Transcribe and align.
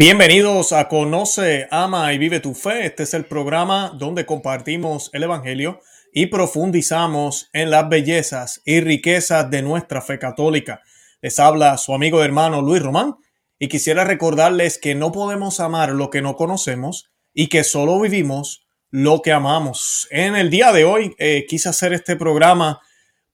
Bienvenidos 0.00 0.72
a 0.72 0.88
Conoce, 0.88 1.68
Ama 1.70 2.14
y 2.14 2.16
Vive 2.16 2.40
tu 2.40 2.54
Fe. 2.54 2.86
Este 2.86 3.02
es 3.02 3.12
el 3.12 3.26
programa 3.26 3.92
donde 3.98 4.24
compartimos 4.24 5.10
el 5.12 5.24
Evangelio 5.24 5.82
y 6.10 6.28
profundizamos 6.28 7.50
en 7.52 7.70
las 7.70 7.86
bellezas 7.86 8.62
y 8.64 8.80
riquezas 8.80 9.50
de 9.50 9.60
nuestra 9.60 10.00
fe 10.00 10.18
católica. 10.18 10.80
Les 11.20 11.38
habla 11.38 11.76
su 11.76 11.92
amigo 11.92 12.22
y 12.22 12.24
hermano 12.24 12.62
Luis 12.62 12.82
Román 12.82 13.16
y 13.58 13.68
quisiera 13.68 14.04
recordarles 14.04 14.78
que 14.78 14.94
no 14.94 15.12
podemos 15.12 15.60
amar 15.60 15.90
lo 15.90 16.08
que 16.08 16.22
no 16.22 16.34
conocemos 16.34 17.10
y 17.34 17.48
que 17.48 17.62
solo 17.62 18.00
vivimos 18.00 18.66
lo 18.88 19.20
que 19.20 19.32
amamos. 19.32 20.08
En 20.10 20.34
el 20.34 20.48
día 20.48 20.72
de 20.72 20.86
hoy 20.86 21.14
eh, 21.18 21.44
quise 21.46 21.68
hacer 21.68 21.92
este 21.92 22.16
programa 22.16 22.80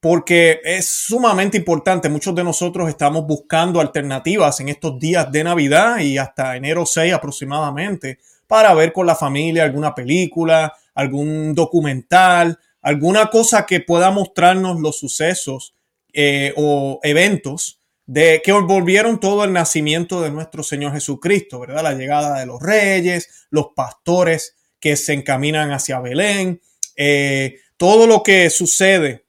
porque 0.01 0.61
es 0.65 0.89
sumamente 0.89 1.57
importante. 1.57 2.09
Muchos 2.09 2.35
de 2.35 2.45
nosotros 2.45 2.89
estamos 2.89 3.27
buscando 3.27 3.81
alternativas 3.81 4.61
en 4.61 4.69
estos 4.69 4.99
días 4.99 5.31
de 5.33 5.45
Navidad 5.45 5.99
y 5.99 6.19
hasta 6.19 6.57
enero 6.57 6.87
6 6.87 7.13
aproximadamente 7.15 8.19
para 8.47 8.75
ver 8.75 8.93
con 8.93 9.07
la 9.07 9.17
familia 9.17 9.65
alguna 9.65 9.95
película, 9.95 10.73
algún 10.95 11.55
documental, 11.55 12.59
alguna 12.83 13.29
cosa 13.31 13.67
que 13.67 13.81
pueda 13.81 14.11
mostrarnos 14.11 14.81
los 14.81 14.99
sucesos 14.99 15.75
eh, 16.13 16.53
o 16.57 17.01
eventos 17.03 17.81
de 18.07 18.41
que 18.45 18.53
envolvieron 18.53 19.19
todo 19.19 19.45
el 19.45 19.53
nacimiento 19.53 20.23
de 20.23 20.31
nuestro 20.31 20.63
Señor 20.63 20.93
Jesucristo, 20.93 21.59
¿verdad? 21.59 21.83
La 21.83 21.95
llegada 21.95 22.39
de 22.39 22.47
los 22.47 22.63
reyes, 22.63 23.47
los 23.51 23.69
pastores 23.75 24.55
que 24.79 24.97
se 24.97 25.13
encaminan 25.13 25.73
hacia 25.73 25.99
Belén, 25.99 26.61
eh, 26.95 27.57
todo 27.77 28.07
lo 28.07 28.23
que 28.23 28.49
sucede 28.51 29.26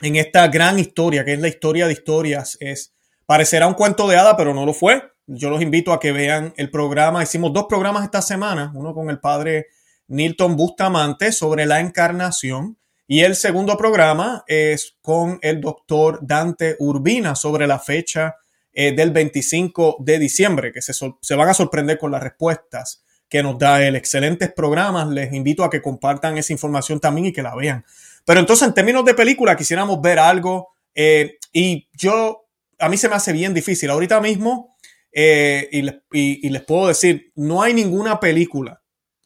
en 0.00 0.16
esta 0.16 0.48
gran 0.48 0.78
historia, 0.78 1.24
que 1.24 1.34
es 1.34 1.40
la 1.40 1.48
historia 1.48 1.86
de 1.86 1.92
historias, 1.92 2.56
es 2.60 2.94
parecerá 3.26 3.66
un 3.66 3.74
cuento 3.74 4.08
de 4.08 4.16
hada, 4.16 4.36
pero 4.36 4.54
no 4.54 4.66
lo 4.66 4.74
fue. 4.74 5.02
Yo 5.26 5.50
los 5.50 5.62
invito 5.62 5.92
a 5.92 6.00
que 6.00 6.12
vean 6.12 6.52
el 6.56 6.70
programa. 6.70 7.22
Hicimos 7.22 7.52
dos 7.52 7.66
programas 7.68 8.04
esta 8.04 8.22
semana, 8.22 8.72
uno 8.74 8.94
con 8.94 9.10
el 9.10 9.20
padre 9.20 9.66
Nilton 10.08 10.56
Bustamante 10.56 11.30
sobre 11.30 11.66
la 11.66 11.80
encarnación 11.80 12.76
y 13.12 13.24
el 13.24 13.34
segundo 13.34 13.76
programa 13.76 14.44
es 14.46 14.96
con 15.02 15.40
el 15.42 15.60
doctor 15.60 16.20
Dante 16.22 16.76
Urbina 16.78 17.34
sobre 17.34 17.66
la 17.66 17.80
fecha 17.80 18.36
eh, 18.72 18.94
del 18.94 19.10
25 19.10 19.96
de 19.98 20.20
diciembre, 20.20 20.72
que 20.72 20.80
se, 20.80 20.92
se 20.92 21.34
van 21.34 21.48
a 21.48 21.54
sorprender 21.54 21.98
con 21.98 22.12
las 22.12 22.22
respuestas 22.22 23.02
que 23.28 23.42
nos 23.42 23.58
da 23.58 23.84
el 23.84 23.96
excelentes 23.96 24.52
programas. 24.52 25.08
Les 25.08 25.32
invito 25.32 25.64
a 25.64 25.70
que 25.70 25.82
compartan 25.82 26.38
esa 26.38 26.52
información 26.52 27.00
también 27.00 27.26
y 27.26 27.32
que 27.32 27.42
la 27.42 27.56
vean. 27.56 27.84
Pero 28.24 28.40
entonces, 28.40 28.66
en 28.66 28.74
términos 28.74 29.04
de 29.04 29.14
película, 29.14 29.56
quisiéramos 29.56 30.00
ver 30.00 30.18
algo. 30.18 30.68
Eh, 30.94 31.38
y 31.52 31.88
yo, 31.92 32.46
a 32.78 32.88
mí 32.88 32.96
se 32.96 33.08
me 33.08 33.14
hace 33.14 33.32
bien 33.32 33.54
difícil. 33.54 33.90
Ahorita 33.90 34.20
mismo, 34.20 34.76
eh, 35.12 35.68
y, 36.12 36.48
les 36.48 36.62
puedo 36.62 36.88
decir, 36.88 37.32
no 37.34 37.62
hay 37.62 37.74
ninguna 37.74 38.20
película, 38.20 38.82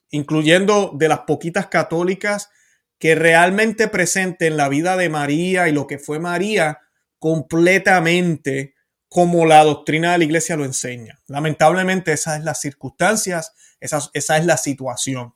incluyendo 0.09 0.91
de 0.95 1.09
las 1.09 1.19
poquitas 1.21 1.67
católicas, 1.67 2.49
que 2.97 3.15
realmente 3.15 3.87
presenten 3.87 4.57
la 4.57 4.69
vida 4.69 4.95
de 4.97 5.09
María 5.09 5.67
y 5.67 5.73
lo 5.73 5.85
que 5.85 5.99
fue 5.99 6.19
María 6.19 6.79
completamente 7.19 8.73
como 9.09 9.45
la 9.45 9.63
doctrina 9.63 10.13
de 10.13 10.17
la 10.17 10.23
iglesia 10.23 10.55
lo 10.55 10.65
enseña. 10.65 11.21
Lamentablemente, 11.27 12.13
esas 12.13 12.39
es 12.39 12.45
las 12.45 12.59
circunstancias, 12.61 13.53
esa, 13.79 14.09
es 14.13 14.45
la 14.45 14.57
situación. 14.57 15.33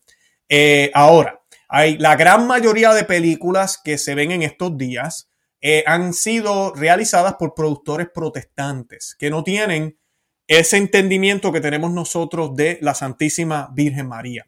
Eh, 0.48 0.90
ahora, 0.94 1.42
hay 1.70 1.98
la 2.00 2.16
gran 2.16 2.48
mayoría 2.48 2.94
de 2.94 3.04
películas 3.04 3.80
que 3.82 3.98
se 4.00 4.16
ven 4.16 4.32
en 4.32 4.42
estos 4.42 4.76
días 4.76 5.30
eh, 5.62 5.84
han 5.86 6.14
sido 6.14 6.74
realizadas 6.74 7.36
por 7.36 7.54
productores 7.54 8.08
protestantes 8.14 9.16
que 9.18 9.30
no 9.30 9.44
tienen 9.44 10.00
ese 10.48 10.78
entendimiento 10.78 11.52
que 11.52 11.62
tenemos 11.62 11.92
nosotros 11.92 12.56
de 12.56 12.80
la 12.82 12.96
Santísima 12.96 13.70
Virgen 13.74 14.08
María. 14.08 14.48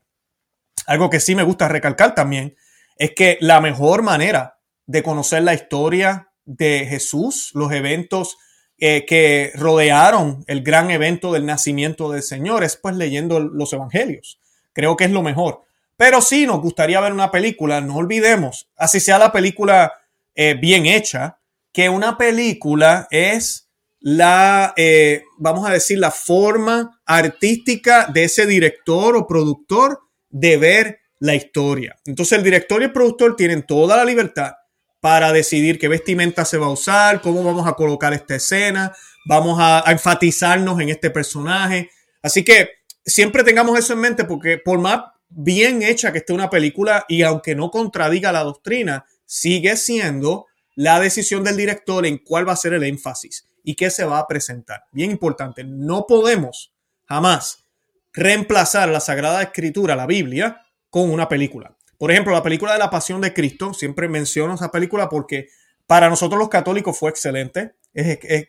Algo 0.87 1.11
que 1.11 1.19
sí 1.19 1.35
me 1.35 1.43
gusta 1.43 1.67
recalcar 1.67 2.15
también 2.15 2.55
es 2.97 3.11
que 3.11 3.37
la 3.39 3.61
mejor 3.61 4.01
manera 4.01 4.57
de 4.87 5.03
conocer 5.03 5.43
la 5.43 5.53
historia 5.53 6.31
de 6.45 6.87
Jesús, 6.89 7.51
los 7.53 7.71
eventos 7.71 8.37
eh, 8.79 9.05
que 9.05 9.51
rodearon 9.53 10.43
el 10.47 10.63
gran 10.63 10.89
evento 10.89 11.31
del 11.31 11.45
nacimiento 11.45 12.11
del 12.11 12.23
Señor, 12.23 12.63
es 12.63 12.77
pues 12.77 12.95
leyendo 12.95 13.39
los 13.39 13.71
evangelios. 13.73 14.39
Creo 14.73 14.97
que 14.97 15.03
es 15.03 15.11
lo 15.11 15.21
mejor. 15.21 15.65
Pero 16.01 16.19
sí 16.19 16.47
nos 16.47 16.61
gustaría 16.61 16.99
ver 16.99 17.13
una 17.13 17.29
película, 17.29 17.79
no 17.79 17.97
olvidemos, 17.97 18.67
así 18.75 18.99
sea 18.99 19.19
la 19.19 19.31
película 19.31 19.93
eh, 20.33 20.55
bien 20.55 20.87
hecha, 20.87 21.37
que 21.71 21.89
una 21.89 22.17
película 22.17 23.07
es 23.11 23.69
la, 23.99 24.73
eh, 24.77 25.21
vamos 25.37 25.69
a 25.69 25.71
decir, 25.71 25.99
la 25.99 26.09
forma 26.09 26.99
artística 27.05 28.07
de 28.07 28.23
ese 28.23 28.47
director 28.47 29.15
o 29.15 29.27
productor 29.27 29.99
de 30.27 30.57
ver 30.57 31.01
la 31.19 31.35
historia. 31.35 31.95
Entonces 32.03 32.35
el 32.35 32.43
director 32.43 32.81
y 32.81 32.85
el 32.85 32.93
productor 32.93 33.35
tienen 33.35 33.61
toda 33.61 33.95
la 33.95 34.03
libertad 34.03 34.53
para 35.01 35.31
decidir 35.31 35.77
qué 35.77 35.87
vestimenta 35.87 36.45
se 36.45 36.57
va 36.57 36.65
a 36.65 36.71
usar, 36.71 37.21
cómo 37.21 37.43
vamos 37.43 37.67
a 37.67 37.73
colocar 37.73 38.11
esta 38.11 38.37
escena, 38.37 38.91
vamos 39.27 39.59
a, 39.59 39.87
a 39.87 39.91
enfatizarnos 39.91 40.79
en 40.79 40.89
este 40.89 41.11
personaje. 41.11 41.91
Así 42.23 42.43
que 42.43 42.69
siempre 43.05 43.43
tengamos 43.43 43.77
eso 43.77 43.93
en 43.93 43.99
mente 43.99 44.25
porque 44.25 44.57
por 44.57 44.79
más 44.79 45.01
bien 45.31 45.81
hecha 45.81 46.11
que 46.11 46.19
esté 46.19 46.33
una 46.33 46.49
película 46.49 47.05
y 47.07 47.23
aunque 47.23 47.55
no 47.55 47.71
contradiga 47.71 48.31
la 48.31 48.43
doctrina, 48.43 49.05
sigue 49.25 49.75
siendo 49.77 50.45
la 50.75 50.99
decisión 50.99 51.43
del 51.43 51.57
director 51.57 52.05
en 52.05 52.17
cuál 52.17 52.47
va 52.47 52.53
a 52.53 52.57
ser 52.57 52.73
el 52.73 52.83
énfasis 52.83 53.47
y 53.63 53.75
qué 53.75 53.89
se 53.89 54.05
va 54.05 54.19
a 54.19 54.27
presentar. 54.27 54.83
Bien 54.91 55.11
importante, 55.11 55.63
no 55.63 56.05
podemos 56.07 56.73
jamás 57.05 57.65
reemplazar 58.13 58.89
la 58.89 58.99
Sagrada 58.99 59.41
Escritura, 59.41 59.95
la 59.95 60.05
Biblia, 60.05 60.61
con 60.89 61.09
una 61.09 61.29
película. 61.29 61.77
Por 61.97 62.11
ejemplo, 62.11 62.33
la 62.33 62.43
película 62.43 62.73
de 62.73 62.79
la 62.79 62.89
Pasión 62.89 63.21
de 63.21 63.33
Cristo, 63.33 63.73
siempre 63.73 64.09
menciono 64.09 64.55
esa 64.55 64.71
película 64.71 65.07
porque 65.07 65.47
para 65.87 66.09
nosotros 66.09 66.39
los 66.39 66.49
católicos 66.49 66.97
fue 66.97 67.09
excelente. 67.09 67.75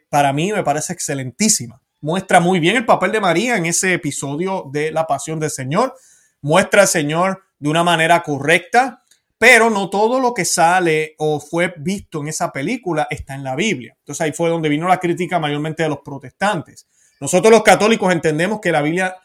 para 0.09 0.32
mí 0.32 0.53
me 0.53 0.65
parece 0.65 0.92
excelentísima. 0.92 1.81
Muestra 2.00 2.41
muy 2.41 2.59
bien 2.59 2.76
el 2.76 2.87
papel 2.87 3.12
de 3.12 3.21
María 3.21 3.56
en 3.56 3.66
ese 3.66 3.94
episodio 3.94 4.69
de 4.72 4.91
la 4.91 5.06
Pasión 5.06 5.38
del 5.38 5.50
Señor 5.50 5.94
muestra 6.42 6.82
al 6.82 6.88
Señor 6.88 7.42
de 7.58 7.69
una 7.69 7.82
manera 7.82 8.22
correcta, 8.22 9.03
pero 9.38 9.70
no 9.70 9.91
todo 9.91 10.20
lo 10.20 10.34
que 10.34 10.44
sale 10.44 11.14
o 11.19 11.41
fue 11.41 11.75
visto 11.76 12.20
en 12.20 12.28
esa 12.28 12.53
película 12.53 13.08
está 13.10 13.34
en 13.34 13.42
la 13.42 13.56
Biblia. 13.56 13.97
Entonces 13.98 14.20
ahí 14.20 14.32
fue 14.32 14.50
donde 14.50 14.69
vino 14.69 14.86
la 14.86 15.00
crítica 15.00 15.38
mayormente 15.38 15.82
de 15.82 15.88
los 15.88 15.98
protestantes. 15.98 16.86
Nosotros 17.20 17.50
los 17.50 17.62
católicos 17.62 18.12
entendemos 18.12 18.60
que 18.60 18.70
la 18.70 18.82
Biblia 18.82 19.16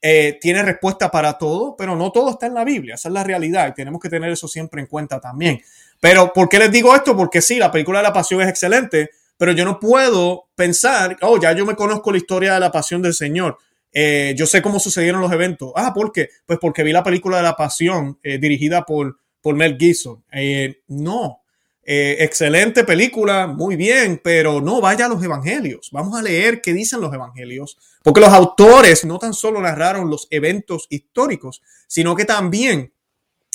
eh, 0.00 0.38
tiene 0.40 0.62
respuesta 0.62 1.10
para 1.10 1.38
todo, 1.38 1.74
pero 1.76 1.96
no 1.96 2.12
todo 2.12 2.30
está 2.30 2.46
en 2.46 2.54
la 2.54 2.64
Biblia. 2.64 2.94
Esa 2.94 3.08
es 3.08 3.14
la 3.14 3.24
realidad 3.24 3.68
y 3.68 3.74
tenemos 3.74 4.00
que 4.00 4.08
tener 4.08 4.30
eso 4.30 4.46
siempre 4.46 4.80
en 4.80 4.86
cuenta 4.86 5.20
también. 5.20 5.60
Pero 6.00 6.32
¿por 6.32 6.48
qué 6.48 6.58
les 6.58 6.70
digo 6.70 6.94
esto? 6.94 7.16
Porque 7.16 7.40
sí, 7.40 7.58
la 7.58 7.70
película 7.70 7.98
de 7.98 8.04
la 8.04 8.12
pasión 8.12 8.40
es 8.42 8.48
excelente, 8.48 9.10
pero 9.36 9.52
yo 9.52 9.64
no 9.64 9.80
puedo 9.80 10.48
pensar, 10.54 11.16
oh, 11.22 11.40
ya 11.40 11.52
yo 11.52 11.66
me 11.66 11.74
conozco 11.74 12.12
la 12.12 12.18
historia 12.18 12.54
de 12.54 12.60
la 12.60 12.70
pasión 12.70 13.02
del 13.02 13.14
Señor. 13.14 13.58
Eh, 13.98 14.34
yo 14.36 14.44
sé 14.44 14.60
cómo 14.60 14.78
sucedieron 14.78 15.22
los 15.22 15.32
eventos. 15.32 15.72
Ah, 15.74 15.94
¿por 15.94 16.12
qué? 16.12 16.28
Pues 16.44 16.58
porque 16.60 16.82
vi 16.82 16.92
la 16.92 17.02
película 17.02 17.38
de 17.38 17.42
La 17.42 17.56
Pasión 17.56 18.18
eh, 18.22 18.36
dirigida 18.36 18.84
por, 18.84 19.18
por 19.40 19.54
Mel 19.54 19.78
Gibson. 19.80 20.22
Eh, 20.32 20.82
no. 20.88 21.40
excelente 21.82 22.84
película, 22.84 23.46
muy 23.46 23.74
bien, 23.74 24.20
pero 24.22 24.60
no 24.60 24.82
vaya 24.82 25.06
a 25.06 25.08
los 25.08 25.24
evangelios. 25.24 25.88
Vamos 25.92 26.18
a 26.18 26.22
leer 26.22 26.60
qué 26.60 26.74
dicen 26.74 27.00
los 27.00 27.14
evangelios, 27.14 27.78
porque 28.02 28.20
los 28.20 28.28
autores 28.34 29.06
no 29.06 29.18
tan 29.18 29.32
solo 29.32 29.62
narraron 29.62 30.10
los 30.10 30.28
eventos 30.30 30.88
históricos, 30.90 31.62
sino 31.86 32.14
que 32.14 32.26
también 32.26 32.92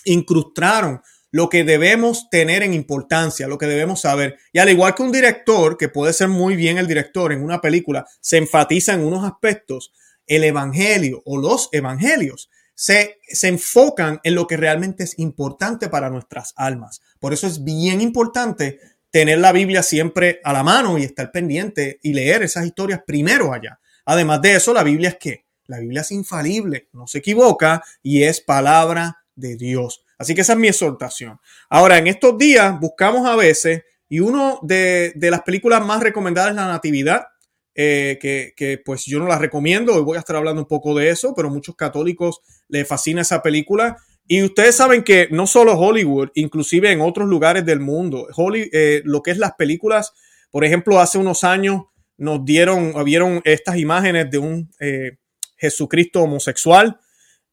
incrustaron 0.06 1.04
lo 1.30 1.50
que 1.50 1.64
debemos 1.64 2.32
tener 2.32 2.64
en 2.64 2.74
importancia, 2.74 3.48
lo 3.48 3.60
que 3.60 3.68
debemos 3.68 4.02
saber. 4.02 4.40
Y 4.52 4.58
al 4.58 4.70
igual 4.70 4.96
que 4.96 5.04
un 5.04 5.12
director, 5.12 5.78
que 5.78 5.88
puede 5.88 6.14
ser 6.14 6.30
muy 6.30 6.56
bien 6.56 6.80
el 6.80 6.88
director 6.88 7.32
en 7.32 7.44
una 7.44 7.62
película, 7.62 8.08
se 8.20 8.38
enfatiza 8.38 8.94
en 8.94 9.02
unos 9.02 9.24
aspectos, 9.24 9.92
el 10.32 10.46
Evangelio 10.46 11.22
o 11.26 11.38
los 11.38 11.68
Evangelios 11.74 12.50
se, 12.74 13.20
se, 13.28 13.50
enfocan 13.50 14.22
en 14.24 14.34
lo 14.34 14.48
que 14.48 14.56
realmente 14.56 15.04
es 15.04 15.20
importante 15.20 15.90
para 15.90 16.10
nuestras 16.10 16.54
almas. 16.56 17.02
Por 17.20 17.34
eso 17.34 17.48
es 17.48 17.66
bien 17.66 18.00
importante 18.00 18.80
tener 19.12 19.40
la 19.40 19.52
Biblia 19.52 19.84
siempre 19.84 20.40
a 20.46 20.54
la 20.54 20.64
mano 20.64 20.98
y 20.98 21.04
estar 21.04 21.34
pendiente 21.34 22.00
y 22.02 22.14
leer 22.14 22.44
esas 22.44 22.66
historias 22.66 23.02
primero 23.06 23.54
allá. 23.54 23.82
Además 24.06 24.42
de 24.42 24.56
eso, 24.56 24.74
la 24.74 24.84
Biblia 24.84 25.10
es 25.10 25.18
que 25.18 25.46
la 25.66 25.80
Biblia 25.80 26.00
es 26.00 26.12
infalible, 26.12 26.88
no 26.94 27.08
se 27.08 27.18
equivoca 27.18 27.84
y 28.02 28.24
es 28.24 28.40
palabra 28.40 29.26
de 29.36 29.58
Dios. 29.58 30.06
Así 30.18 30.34
que 30.34 30.42
esa 30.42 30.54
es 30.54 30.60
mi 30.60 30.70
exhortación. 30.70 31.42
Ahora, 31.70 31.98
en 31.98 32.08
estos 32.08 32.38
días 32.38 32.80
buscamos 32.80 33.28
a 33.28 33.36
veces, 33.36 33.84
y 34.08 34.22
uno 34.22 34.60
de, 34.62 35.12
de 35.16 35.30
las 35.30 35.42
películas 35.42 35.86
más 35.86 36.02
recomendadas 36.02 36.52
es 36.52 36.56
La 36.56 36.68
Natividad, 36.68 37.26
eh, 37.74 38.18
que, 38.22 38.82
pues 38.84 39.06
yo 39.06 39.20
no 39.20 39.28
la 39.28 39.38
recomiendo, 39.38 39.96
hoy 39.96 40.02
voy 40.02 40.18
a 40.18 40.20
estar 40.20 40.36
hablando 40.36 40.62
un 40.62 40.68
poco 40.68 40.94
de 40.94 41.10
eso, 41.10 41.34
pero 41.36 41.50
muchos 41.50 41.76
católicos 41.76 42.42
les 42.68 42.88
fascina 42.88 43.22
esa 43.22 43.42
película. 43.42 43.98
Y 44.28 44.44
ustedes 44.44 44.76
saben 44.76 45.04
que 45.04 45.28
no 45.32 45.48
solo 45.48 45.74
Hollywood, 45.74 46.30
inclusive 46.36 46.92
en 46.92 47.02
otros 47.02 47.28
lugares 47.28 47.66
del 47.66 47.80
mundo, 47.80 48.28
eh, 48.54 49.02
lo 49.06 49.22
que 49.22 49.32
es 49.32 49.38
las 49.38 49.54
películas, 49.54 50.14
por 50.52 50.66
ejemplo, 50.66 51.00
hace 51.00 51.18
unos 51.18 51.44
años 51.44 51.84
nos 52.18 52.46
dieron, 52.46 52.94
vieron 53.04 53.42
estas 53.46 53.78
imágenes 53.78 54.30
de 54.30 54.38
un 54.38 54.70
eh, 54.80 55.18
Jesucristo 55.58 56.24
homosexual. 56.24 57.00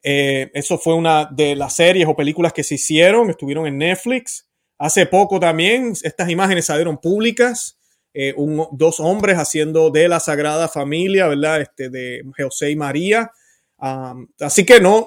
Eso 0.02 0.78
fue 0.78 0.94
una 0.94 1.28
de 1.30 1.54
las 1.54 1.76
series 1.76 2.06
o 2.06 2.16
películas 2.16 2.52
que 2.52 2.62
se 2.62 2.76
hicieron, 2.76 3.28
estuvieron 3.28 3.66
en 3.66 3.78
Netflix. 3.78 4.48
Hace 4.78 5.06
poco 5.06 5.40
también 5.40 5.92
estas 6.02 6.30
imágenes 6.30 6.66
salieron 6.66 6.98
públicas. 6.98 7.77
Eh, 8.14 8.34
dos 8.72 9.00
hombres 9.00 9.36
haciendo 9.36 9.90
de 9.90 10.08
la 10.08 10.20
Sagrada 10.20 10.68
Familia, 10.68 11.28
¿verdad? 11.28 11.60
Este, 11.60 11.88
de 11.88 12.22
José 12.36 12.70
y 12.70 12.76
María. 12.76 13.30
así 14.40 14.64
que 14.64 14.80
no, 14.80 15.06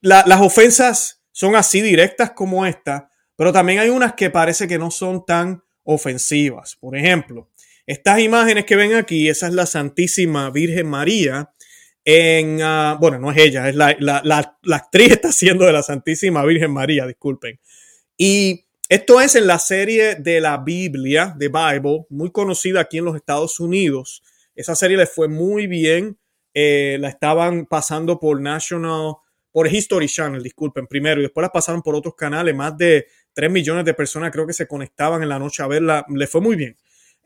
las 0.00 0.40
ofensas 0.40 1.22
son 1.32 1.56
así 1.56 1.80
directas 1.80 2.32
como 2.32 2.66
esta, 2.66 3.10
pero 3.36 3.52
también 3.52 3.78
hay 3.78 3.88
unas 3.88 4.14
que 4.14 4.30
parece 4.30 4.68
que 4.68 4.78
no 4.78 4.90
son 4.90 5.24
tan 5.24 5.62
ofensivas. 5.82 6.76
Por 6.76 6.96
ejemplo, 6.96 7.50
estas 7.86 8.20
imágenes 8.20 8.64
que 8.64 8.76
ven 8.76 8.94
aquí, 8.94 9.28
esa 9.28 9.48
es 9.48 9.54
la 9.54 9.66
Santísima 9.66 10.50
Virgen 10.50 10.86
María. 10.86 11.50
En, 12.04 12.60
ah, 12.62 12.98
bueno, 13.00 13.18
no 13.18 13.30
es 13.32 13.38
ella, 13.38 13.68
es 13.68 13.74
la, 13.74 13.96
la, 13.98 14.20
la, 14.24 14.58
la, 14.62 14.76
actriz 14.76 15.12
está 15.12 15.28
haciendo 15.28 15.64
de 15.64 15.72
la 15.72 15.82
Santísima 15.82 16.44
Virgen 16.44 16.70
María, 16.70 17.06
disculpen. 17.06 17.58
Y 18.16 18.63
esto 18.88 19.20
es 19.20 19.34
en 19.34 19.46
la 19.46 19.58
serie 19.58 20.16
de 20.16 20.40
la 20.40 20.58
Biblia, 20.58 21.34
de 21.36 21.48
Bible, 21.48 22.04
muy 22.10 22.30
conocida 22.30 22.80
aquí 22.80 22.98
en 22.98 23.06
los 23.06 23.16
Estados 23.16 23.58
Unidos. 23.58 24.22
Esa 24.54 24.74
serie 24.74 24.96
le 24.96 25.06
fue 25.06 25.26
muy 25.26 25.66
bien. 25.66 26.18
Eh, 26.52 26.98
la 27.00 27.08
estaban 27.08 27.66
pasando 27.66 28.20
por 28.20 28.40
National, 28.40 29.14
por 29.50 29.72
History 29.72 30.06
Channel, 30.06 30.42
disculpen, 30.42 30.86
primero, 30.86 31.20
y 31.20 31.24
después 31.24 31.42
la 31.42 31.50
pasaron 31.50 31.80
por 31.80 31.94
otros 31.94 32.14
canales. 32.14 32.54
Más 32.54 32.76
de 32.76 33.06
3 33.32 33.50
millones 33.50 33.84
de 33.84 33.94
personas 33.94 34.30
creo 34.30 34.46
que 34.46 34.52
se 34.52 34.68
conectaban 34.68 35.22
en 35.22 35.28
la 35.30 35.38
noche 35.38 35.62
a 35.62 35.66
verla. 35.66 36.04
Le 36.08 36.26
fue 36.26 36.40
muy 36.40 36.54
bien. 36.54 36.76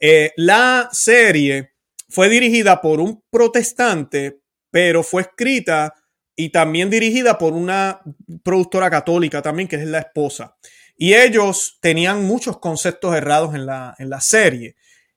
Eh, 0.00 0.32
la 0.36 0.88
serie 0.92 1.72
fue 2.08 2.28
dirigida 2.28 2.80
por 2.80 3.00
un 3.00 3.24
protestante, 3.30 4.40
pero 4.70 5.02
fue 5.02 5.22
escrita 5.22 5.92
y 6.36 6.50
también 6.50 6.88
dirigida 6.88 7.36
por 7.36 7.52
una 7.52 8.00
productora 8.44 8.88
católica 8.88 9.42
también, 9.42 9.68
que 9.68 9.76
es 9.76 9.86
la 9.86 9.98
esposa. 9.98 10.56
Y 11.00 11.14
ellos 11.14 11.78
tenían 11.80 12.26
muchos 12.26 12.58
conceptos 12.58 13.14
errados 13.14 13.54
en 13.54 13.66
la, 13.66 13.94
en 13.98 14.10
la 14.10 14.20
serie. 14.20 14.74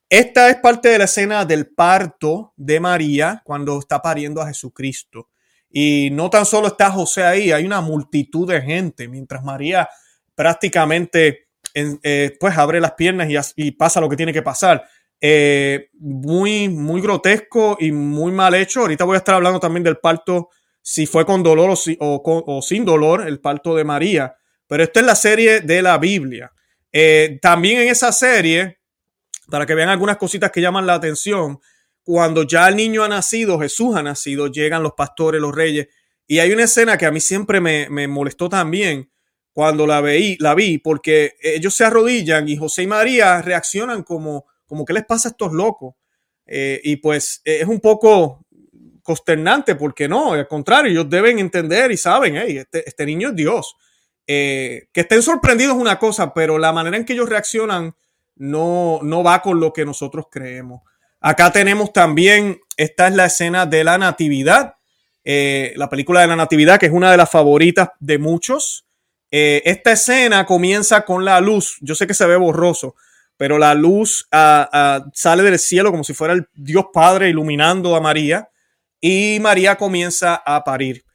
Esta 0.07 0.49
es 0.51 0.57
parte 0.57 0.89
de 0.89 0.99
la 0.99 1.05
escena 1.05 1.43
del 1.43 1.73
parto 1.73 2.53
de 2.55 2.79
María 2.79 3.41
cuando 3.43 3.79
está 3.79 3.99
pariendo 3.99 4.41
a 4.41 4.47
Jesucristo. 4.47 5.29
Y 5.71 6.09
no 6.11 6.29
tan 6.29 6.45
solo 6.45 6.67
está 6.67 6.91
José 6.91 7.23
ahí, 7.23 7.51
hay 7.51 7.65
una 7.65 7.81
multitud 7.81 8.47
de 8.47 8.61
gente, 8.61 9.07
mientras 9.07 9.43
María 9.43 9.89
prácticamente 10.35 11.47
eh, 11.73 12.35
pues 12.39 12.57
abre 12.57 12.79
las 12.79 12.91
piernas 12.91 13.29
y, 13.55 13.71
pasa 13.71 14.01
lo 14.01 14.09
que 14.09 14.17
tiene 14.17 14.33
que 14.33 14.43
pasar. 14.43 14.83
Eh, 15.19 15.89
muy, 15.93 16.69
muy 16.69 17.01
grotesco 17.01 17.77
y 17.79 17.91
muy 17.91 18.31
mal 18.31 18.53
hecho. 18.53 18.81
Ahorita 18.81 19.05
voy 19.05 19.15
a 19.15 19.19
estar 19.19 19.33
hablando 19.33 19.59
también 19.59 19.83
del 19.83 19.97
parto, 19.97 20.49
si 20.79 21.07
fue 21.07 21.25
con 21.25 21.41
dolor 21.41 21.71
o, 21.71 22.21
o 22.45 22.61
sin 22.61 22.85
dolor, 22.85 23.27
el 23.27 23.39
parto 23.39 23.75
de 23.75 23.83
María 23.83 24.35
pero 24.71 24.85
esta 24.85 25.01
es 25.01 25.05
la 25.05 25.15
serie 25.15 25.59
de 25.59 25.81
la 25.81 25.97
Biblia. 25.97 26.49
Eh, 26.93 27.39
también 27.41 27.81
en 27.81 27.89
esa 27.89 28.09
serie, 28.13 28.79
para 29.49 29.65
que 29.65 29.75
vean 29.75 29.89
algunas 29.89 30.15
cositas 30.15 30.49
que 30.49 30.61
llaman 30.61 30.87
la 30.87 30.93
atención, 30.93 31.59
cuando 32.03 32.43
ya 32.43 32.69
el 32.69 32.77
niño 32.77 33.03
ha 33.03 33.09
nacido, 33.09 33.59
Jesús 33.59 33.97
ha 33.97 34.01
nacido, 34.01 34.47
llegan 34.47 34.81
los 34.81 34.93
pastores, 34.93 35.41
los 35.41 35.53
reyes, 35.53 35.89
y 36.25 36.39
hay 36.39 36.53
una 36.53 36.63
escena 36.63 36.97
que 36.97 37.05
a 37.05 37.11
mí 37.11 37.19
siempre 37.19 37.59
me, 37.59 38.07
molestó 38.07 38.47
también 38.47 39.11
cuando 39.51 39.85
la, 39.85 39.99
veí, 39.99 40.37
la 40.39 40.55
vi, 40.55 40.77
porque 40.77 41.33
ellos 41.41 41.75
se 41.75 41.83
arrodillan 41.83 42.47
y 42.47 42.55
José 42.55 42.83
y 42.83 42.87
María 42.87 43.41
reaccionan 43.41 44.03
como, 44.03 44.45
como 44.65 44.85
¿qué 44.85 44.93
les 44.93 45.03
pasa 45.03 45.27
a 45.27 45.31
estos 45.31 45.51
locos? 45.51 45.95
Eh, 46.45 46.79
y 46.85 46.95
pues 46.95 47.41
es 47.43 47.67
un 47.67 47.81
poco 47.81 48.45
consternante, 49.03 49.75
porque 49.75 50.07
no, 50.07 50.31
al 50.31 50.47
contrario, 50.47 50.93
ellos 50.93 51.09
deben 51.09 51.39
entender 51.39 51.91
y 51.91 51.97
saben, 51.97 52.37
hey, 52.37 52.59
este, 52.59 52.87
este 52.87 53.05
niño 53.05 53.31
es 53.31 53.35
Dios. 53.35 53.75
Eh, 54.27 54.87
que 54.93 55.01
estén 55.01 55.21
sorprendidos 55.21 55.75
es 55.75 55.81
una 55.81 55.99
cosa, 55.99 56.33
pero 56.33 56.57
la 56.57 56.71
manera 56.71 56.97
en 56.97 57.05
que 57.05 57.13
ellos 57.13 57.29
reaccionan 57.29 57.95
no, 58.35 58.99
no 59.03 59.23
va 59.23 59.41
con 59.41 59.59
lo 59.59 59.73
que 59.73 59.85
nosotros 59.85 60.25
creemos. 60.31 60.81
Acá 61.19 61.51
tenemos 61.51 61.93
también, 61.93 62.59
esta 62.77 63.07
es 63.07 63.13
la 63.13 63.25
escena 63.25 63.65
de 63.65 63.83
la 63.83 63.97
Natividad, 63.97 64.75
eh, 65.23 65.73
la 65.75 65.89
película 65.89 66.21
de 66.21 66.27
la 66.27 66.35
Natividad, 66.35 66.79
que 66.79 66.87
es 66.87 66.91
una 66.91 67.11
de 67.11 67.17
las 67.17 67.29
favoritas 67.29 67.89
de 67.99 68.17
muchos. 68.17 68.85
Eh, 69.29 69.61
esta 69.65 69.91
escena 69.91 70.45
comienza 70.45 71.05
con 71.05 71.25
la 71.25 71.39
luz, 71.39 71.77
yo 71.81 71.95
sé 71.95 72.07
que 72.07 72.13
se 72.13 72.25
ve 72.25 72.35
borroso, 72.35 72.95
pero 73.37 73.57
la 73.57 73.73
luz 73.73 74.27
ah, 74.31 74.69
ah, 74.71 75.05
sale 75.13 75.43
del 75.43 75.59
cielo 75.59 75.91
como 75.91 76.03
si 76.03 76.13
fuera 76.13 76.33
el 76.33 76.47
Dios 76.53 76.85
Padre 76.93 77.29
iluminando 77.29 77.95
a 77.95 78.01
María 78.01 78.49
y 78.99 79.39
María 79.41 79.77
comienza 79.77 80.41
a 80.45 80.63
parir 80.63 81.05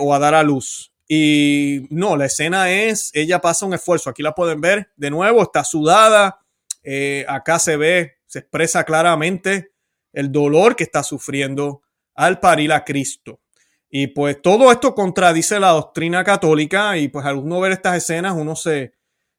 o 0.00 0.14
a 0.14 0.18
dar 0.18 0.34
a 0.34 0.42
luz. 0.42 0.92
Y 1.10 1.86
no, 1.88 2.16
la 2.16 2.26
escena 2.26 2.70
es, 2.70 3.10
ella 3.14 3.40
pasa 3.40 3.64
un 3.64 3.72
esfuerzo, 3.72 4.10
aquí 4.10 4.22
la 4.22 4.34
pueden 4.34 4.60
ver 4.60 4.90
de 4.94 5.10
nuevo, 5.10 5.42
está 5.42 5.64
sudada, 5.64 6.40
eh, 6.82 7.24
acá 7.26 7.58
se 7.58 7.78
ve, 7.78 8.18
se 8.26 8.40
expresa 8.40 8.84
claramente 8.84 9.72
el 10.12 10.30
dolor 10.30 10.76
que 10.76 10.84
está 10.84 11.02
sufriendo 11.02 11.80
al 12.14 12.40
parir 12.40 12.72
a 12.72 12.84
Cristo. 12.84 13.40
Y 13.88 14.08
pues 14.08 14.42
todo 14.42 14.70
esto 14.70 14.94
contradice 14.94 15.58
la 15.58 15.70
doctrina 15.70 16.22
católica 16.22 16.98
y 16.98 17.08
pues 17.08 17.24
al 17.24 17.36
uno 17.36 17.58
ver 17.58 17.72
estas 17.72 17.96
escenas 17.96 18.34
uno 18.36 18.54
se, 18.54 18.92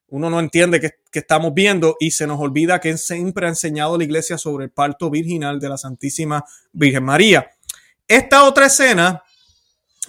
uno 0.08 0.28
no 0.28 0.40
entiende 0.40 0.80
qué, 0.80 0.94
qué 1.12 1.20
estamos 1.20 1.54
viendo 1.54 1.96
y 2.00 2.10
se 2.10 2.26
nos 2.26 2.40
olvida 2.40 2.80
que 2.80 2.98
siempre 2.98 3.46
ha 3.46 3.50
enseñado 3.50 3.96
la 3.96 4.02
iglesia 4.02 4.38
sobre 4.38 4.64
el 4.64 4.70
parto 4.72 5.08
virginal 5.08 5.60
de 5.60 5.68
la 5.68 5.78
Santísima 5.78 6.44
Virgen 6.72 7.04
María. 7.04 7.48
Esta 8.08 8.42
otra 8.42 8.66
escena 8.66 9.22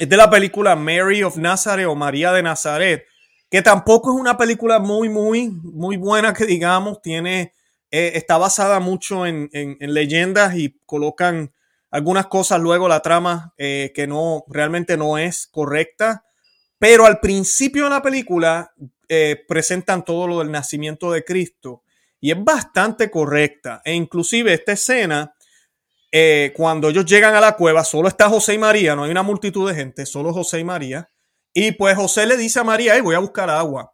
es 0.02 0.10
de 0.10 0.18
la 0.18 0.32
película 0.32 0.76
Mary 0.76 1.22
of 1.22 1.38
Nazareth 1.38 1.86
o 1.86 1.94
María 1.94 2.32
de 2.32 2.42
Nazaret, 2.42 3.06
que 3.52 3.62
tampoco 3.62 4.12
es 4.12 4.20
una 4.20 4.36
película 4.36 4.80
muy, 4.80 5.10
muy, 5.10 5.52
muy 5.52 5.96
buena 5.96 6.34
que 6.34 6.46
digamos, 6.46 7.04
tiene, 7.04 7.54
eh, 7.92 8.14
está 8.16 8.40
basada 8.40 8.80
mucho 8.80 9.28
en, 9.28 9.48
leyendas 9.80 10.56
y 10.56 10.76
colocan 10.88 11.54
algunas 11.92 12.26
cosas 12.26 12.60
luego 12.60 12.88
la 12.88 13.02
trama 13.04 13.54
eh, 13.60 13.92
que 13.94 14.08
no, 14.08 14.44
realmente 14.48 14.98
no 14.98 15.20
es 15.20 15.46
correcta, 15.46 16.26
pero 16.80 17.06
al 17.06 17.20
principio 17.20 17.84
de 17.84 17.92
la 17.92 18.02
película 18.02 18.74
eh, 19.08 19.46
presentan 19.48 20.04
todo 20.04 20.28
lo 20.28 20.40
del 20.40 20.50
nacimiento 20.50 21.12
de 21.12 21.24
Cristo 21.24 21.84
y 22.20 22.32
es 22.32 22.44
bastante 22.44 23.12
correcta. 23.12 23.84
E 23.86 23.94
inclusive 23.94 24.52
esta 24.52 24.72
escena 24.72 25.36
eh, 26.12 26.54
cuando 26.56 26.90
ellos 26.90 27.06
llegan 27.06 27.36
a 27.36 27.40
la 27.40 27.56
cueva, 27.56 27.84
solo 27.84 28.08
está 28.08 28.30
José 28.30 28.54
y 28.56 28.58
María, 28.58 28.96
no 28.96 29.04
hay 29.04 29.12
una 29.12 29.24
multitud 29.24 29.70
de 29.70 29.76
gente, 29.76 30.06
solo 30.06 30.34
José 30.34 30.60
y 30.60 30.64
María. 30.64 31.10
Y 31.54 31.74
pues 31.74 31.96
José 31.96 32.26
le 32.26 32.38
dice 32.38 32.60
a 32.60 32.64
María, 32.64 32.94
hey, 32.96 33.02
voy 33.02 33.16
a 33.16 33.20
buscar 33.20 33.50
agua. 33.50 33.94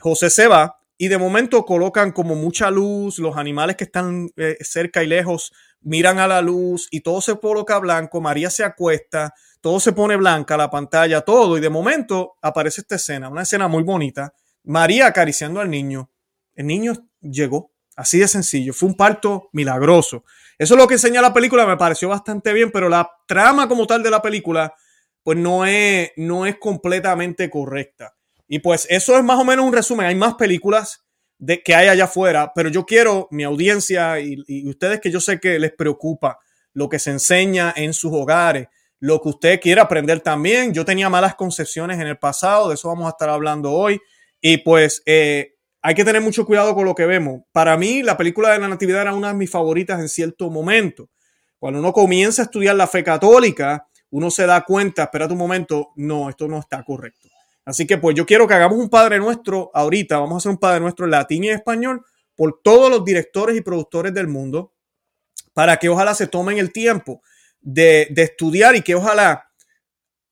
José 0.00 0.30
se 0.30 0.46
va 0.46 0.78
y 0.96 1.08
de 1.08 1.18
momento 1.18 1.64
colocan 1.64 2.12
como 2.12 2.34
mucha 2.34 2.70
luz, 2.70 3.18
los 3.18 3.36
animales 3.36 3.76
que 3.76 3.84
están 3.84 4.30
eh, 4.36 4.56
cerca 4.60 5.02
y 5.02 5.06
lejos 5.06 5.52
miran 5.80 6.18
a 6.18 6.26
la 6.26 6.42
luz 6.42 6.88
y 6.90 7.00
todo 7.00 7.20
se 7.20 7.38
coloca 7.38 7.78
blanco, 7.78 8.20
María 8.20 8.50
se 8.50 8.64
acuesta, 8.64 9.32
todo 9.60 9.78
se 9.78 9.92
pone 9.92 10.16
blanca, 10.16 10.56
la 10.56 10.70
pantalla, 10.70 11.20
todo, 11.20 11.56
y 11.56 11.60
de 11.60 11.70
momento 11.70 12.34
aparece 12.42 12.80
esta 12.80 12.96
escena, 12.96 13.28
una 13.28 13.42
escena 13.42 13.68
muy 13.68 13.84
bonita, 13.84 14.34
María 14.64 15.06
acariciando 15.06 15.60
al 15.60 15.70
niño. 15.70 16.10
El 16.54 16.66
niño 16.66 16.92
llegó, 17.20 17.70
así 17.96 18.18
de 18.18 18.26
sencillo, 18.26 18.72
fue 18.72 18.88
un 18.88 18.96
parto 18.96 19.48
milagroso. 19.52 20.24
Eso 20.58 20.74
es 20.74 20.80
lo 20.80 20.88
que 20.88 20.94
enseña 20.94 21.22
la 21.22 21.32
película, 21.32 21.66
me 21.66 21.76
pareció 21.76 22.08
bastante 22.08 22.52
bien, 22.52 22.70
pero 22.72 22.88
la 22.88 23.08
trama 23.26 23.68
como 23.68 23.86
tal 23.86 24.02
de 24.02 24.10
la 24.10 24.20
película, 24.20 24.74
pues 25.22 25.38
no 25.38 25.64
es, 25.64 26.10
no 26.16 26.46
es 26.46 26.56
completamente 26.56 27.48
correcta. 27.48 28.14
Y 28.48 28.58
pues 28.58 28.86
eso 28.90 29.16
es 29.16 29.22
más 29.22 29.38
o 29.38 29.44
menos 29.44 29.64
un 29.64 29.72
resumen. 29.72 30.06
Hay 30.06 30.14
más 30.16 30.34
películas 30.34 31.04
de, 31.38 31.62
que 31.62 31.74
hay 31.74 31.88
allá 31.88 32.04
afuera, 32.04 32.52
pero 32.54 32.70
yo 32.70 32.84
quiero, 32.86 33.28
mi 33.30 33.44
audiencia 33.44 34.18
y, 34.18 34.68
ustedes 34.68 35.00
que 35.00 35.12
yo 35.12 35.20
sé 35.20 35.38
que 35.38 35.58
les 35.58 35.72
preocupa 35.72 36.38
lo 36.72 36.88
que 36.88 36.98
se 36.98 37.10
enseña 37.10 37.72
en 37.76 37.92
sus 37.92 38.12
hogares, 38.12 38.68
lo 38.98 39.20
que 39.20 39.28
usted 39.28 39.60
quiera 39.60 39.82
aprender 39.82 40.20
también. 40.20 40.74
Yo 40.74 40.84
tenía 40.84 41.08
malas 41.08 41.36
concepciones 41.36 42.00
en 42.00 42.08
el 42.08 42.18
pasado, 42.18 42.68
de 42.68 42.74
eso 42.74 42.88
vamos 42.88 43.06
a 43.06 43.10
estar 43.10 43.28
hablando 43.28 43.70
hoy. 43.70 44.00
Y 44.40 44.58
pues 44.58 45.02
eh, 45.06 45.57
hay 45.88 45.94
que 45.94 46.04
tener 46.04 46.20
mucho 46.20 46.44
cuidado 46.44 46.74
con 46.74 46.84
lo 46.84 46.94
que 46.94 47.06
vemos. 47.06 47.44
Para 47.50 47.78
mí, 47.78 48.02
la 48.02 48.18
película 48.18 48.52
de 48.52 48.58
la 48.58 48.68
Natividad 48.68 49.00
era 49.00 49.14
una 49.14 49.28
de 49.28 49.34
mis 49.34 49.50
favoritas 49.50 49.98
en 49.98 50.10
cierto 50.10 50.50
momento. 50.50 51.08
Cuando 51.58 51.80
uno 51.80 51.94
comienza 51.94 52.42
a 52.42 52.44
estudiar 52.44 52.76
la 52.76 52.86
fe 52.86 53.02
católica, 53.02 53.88
uno 54.10 54.30
se 54.30 54.44
da 54.44 54.60
cuenta, 54.66 55.04
espera 55.04 55.26
un 55.28 55.38
momento, 55.38 55.92
no, 55.96 56.28
esto 56.28 56.46
no 56.46 56.58
está 56.58 56.84
correcto. 56.84 57.28
Así 57.64 57.86
que 57.86 57.96
pues 57.96 58.14
yo 58.14 58.26
quiero 58.26 58.46
que 58.46 58.52
hagamos 58.52 58.76
un 58.76 58.90
Padre 58.90 59.18
Nuestro 59.18 59.70
ahorita, 59.72 60.18
vamos 60.18 60.34
a 60.34 60.36
hacer 60.36 60.50
un 60.50 60.58
Padre 60.58 60.80
Nuestro 60.80 61.06
en 61.06 61.12
latín 61.12 61.44
y 61.44 61.48
español 61.48 62.04
por 62.36 62.60
todos 62.62 62.90
los 62.90 63.02
directores 63.02 63.56
y 63.56 63.62
productores 63.62 64.12
del 64.12 64.28
mundo, 64.28 64.74
para 65.54 65.78
que 65.78 65.88
ojalá 65.88 66.14
se 66.14 66.26
tomen 66.26 66.58
el 66.58 66.70
tiempo 66.70 67.22
de, 67.62 68.08
de 68.10 68.24
estudiar 68.24 68.76
y 68.76 68.82
que 68.82 68.94
ojalá 68.94 69.48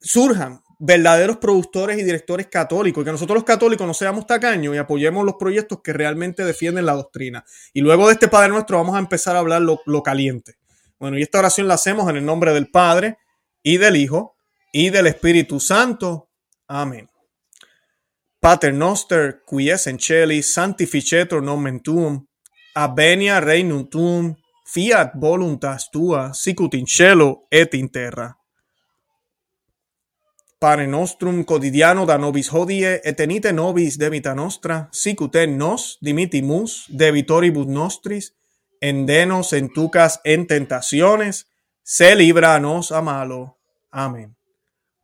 surjan 0.01 0.61
verdaderos 0.78 1.38
productores 1.38 1.99
y 1.99 2.04
directores 2.04 2.49
católicos, 2.49 3.04
que 3.04 3.12
nosotros 3.12 3.37
los 3.37 3.45
católicos 3.45 3.87
no 3.87 3.95
seamos 3.95 4.26
tacaños 4.26 4.75
y 4.75 4.78
apoyemos 4.78 5.25
los 5.25 5.37
proyectos 5.37 5.80
que 5.83 5.92
realmente 5.92 6.45
defienden 6.45 6.87
la 6.87 6.92
doctrina. 6.92 7.45
Y 7.73 7.80
luego 7.80 8.06
de 8.06 8.14
este 8.14 8.28
Padre 8.28 8.50
Nuestro 8.50 8.76
vamos 8.76 8.97
a 8.97 8.99
empezar 8.99 9.37
a 9.37 9.40
hablar 9.40 9.62
lo, 9.62 10.02
caliente. 10.02 10.54
Bueno, 10.99 11.18
y 11.18 11.23
esta 11.23 11.38
oración 11.38 11.68
la 11.68 11.75
hacemos 11.75 12.09
en 12.11 12.16
el 12.16 12.25
nombre 12.25 12.52
del 12.52 12.71
Padre 12.71 13.18
y 13.62 13.78
del 13.78 13.97
Hijo, 13.97 14.37
y 14.73 14.90
del 14.90 15.06
Espíritu 15.06 15.59
Santo. 15.59 16.28
Amén. 16.68 17.09
Pater 18.40 18.75
noster, 18.75 19.42
qui 19.47 19.71
es 19.71 19.87
en 19.87 19.99
celi, 19.99 20.42
sanctificetur 20.42 21.42
nomen 21.42 21.80
tuum, 21.80 22.26
abenia 22.75 23.40
regnum 23.40 23.88
tuum, 23.88 24.35
fiat 24.66 25.14
voluntas 25.14 25.90
tua, 25.90 26.33
sicut 26.35 26.75
in 26.75 26.87
cielo 26.87 27.47
et 27.50 27.75
in 27.75 27.88
terra. 27.88 28.36
Pane 30.59 30.87
nostrum 30.87 31.45
quotidiano 31.45 32.07
da 32.07 32.17
nobis 32.17 32.49
hodie, 32.49 33.03
et 33.05 33.17
tenite 33.17 33.53
nobis 33.53 33.99
debita 34.01 34.33
nostra, 34.33 34.89
sicut 34.91 35.37
en 35.37 35.59
nos 35.59 35.99
dimitimus 36.01 36.87
debitoribus 36.89 37.67
nostris, 37.67 38.33
endenos 38.81 39.53
en 39.53 39.69
tucas 39.69 40.19
en 40.25 40.47
tentaciones, 40.47 41.47
se 41.83 42.17
líbranos 42.17 42.91
a 42.91 43.03
malo. 43.03 43.59
Amén. 43.91 44.35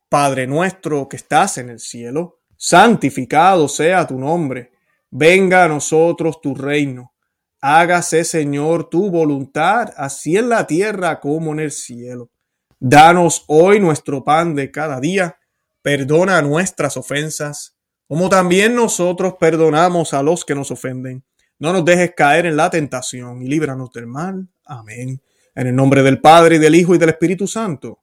Padre 0.09 0.47
nuestro 0.47 1.07
que 1.07 1.17
estás 1.17 1.59
en 1.59 1.69
el 1.69 1.81
cielo, 1.81 2.41
santificado 2.57 3.69
sea 3.69 4.07
tu 4.07 4.19
nombre, 4.19 4.73
venga 5.11 5.65
a 5.65 5.69
nosotros 5.69 6.41
tu 6.41 6.55
reino, 6.55 7.13
hágase 7.61 8.25
Señor 8.25 8.89
tu 8.89 9.11
voluntad, 9.11 9.93
así 9.99 10.39
en 10.39 10.49
la 10.49 10.67
tierra 10.67 11.21
como 11.21 11.53
en 11.53 11.61
el 11.61 11.73
cielo. 11.73 12.31
Danos 12.81 13.45
hoy 13.49 13.81
nuestro 13.81 14.25
pan 14.25 14.55
de 14.55 14.71
cada 14.71 14.99
día, 14.99 15.39
perdona 15.83 16.41
nuestras 16.43 16.97
ofensas, 16.97 17.77
como 18.09 18.29
también 18.29 18.75
nosotros 18.75 19.35
perdonamos 19.39 20.15
a 20.15 20.23
los 20.23 20.45
que 20.45 20.55
nos 20.55 20.71
ofenden. 20.71 21.25
No 21.59 21.73
nos 21.73 21.85
dejes 21.85 22.13
caer 22.17 22.47
en 22.47 22.57
la 22.57 22.71
tentación 22.71 23.43
y 23.43 23.49
líbranos 23.49 23.93
del 23.93 24.07
mal. 24.07 24.49
Amén. 24.65 25.21
En 25.55 25.67
el 25.67 25.75
nombre 25.75 26.03
del 26.03 26.21
Padre, 26.21 26.57
y 26.57 26.59
del 26.59 26.75
Hijo, 26.75 26.95
y 26.95 26.99
del 26.99 27.11
Espíritu 27.11 27.47
Santo. 27.47 28.01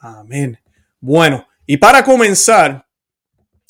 Amén. 0.00 0.58
Bueno, 1.00 1.46
y 1.66 1.76
para 1.76 2.04
comenzar, 2.04 2.86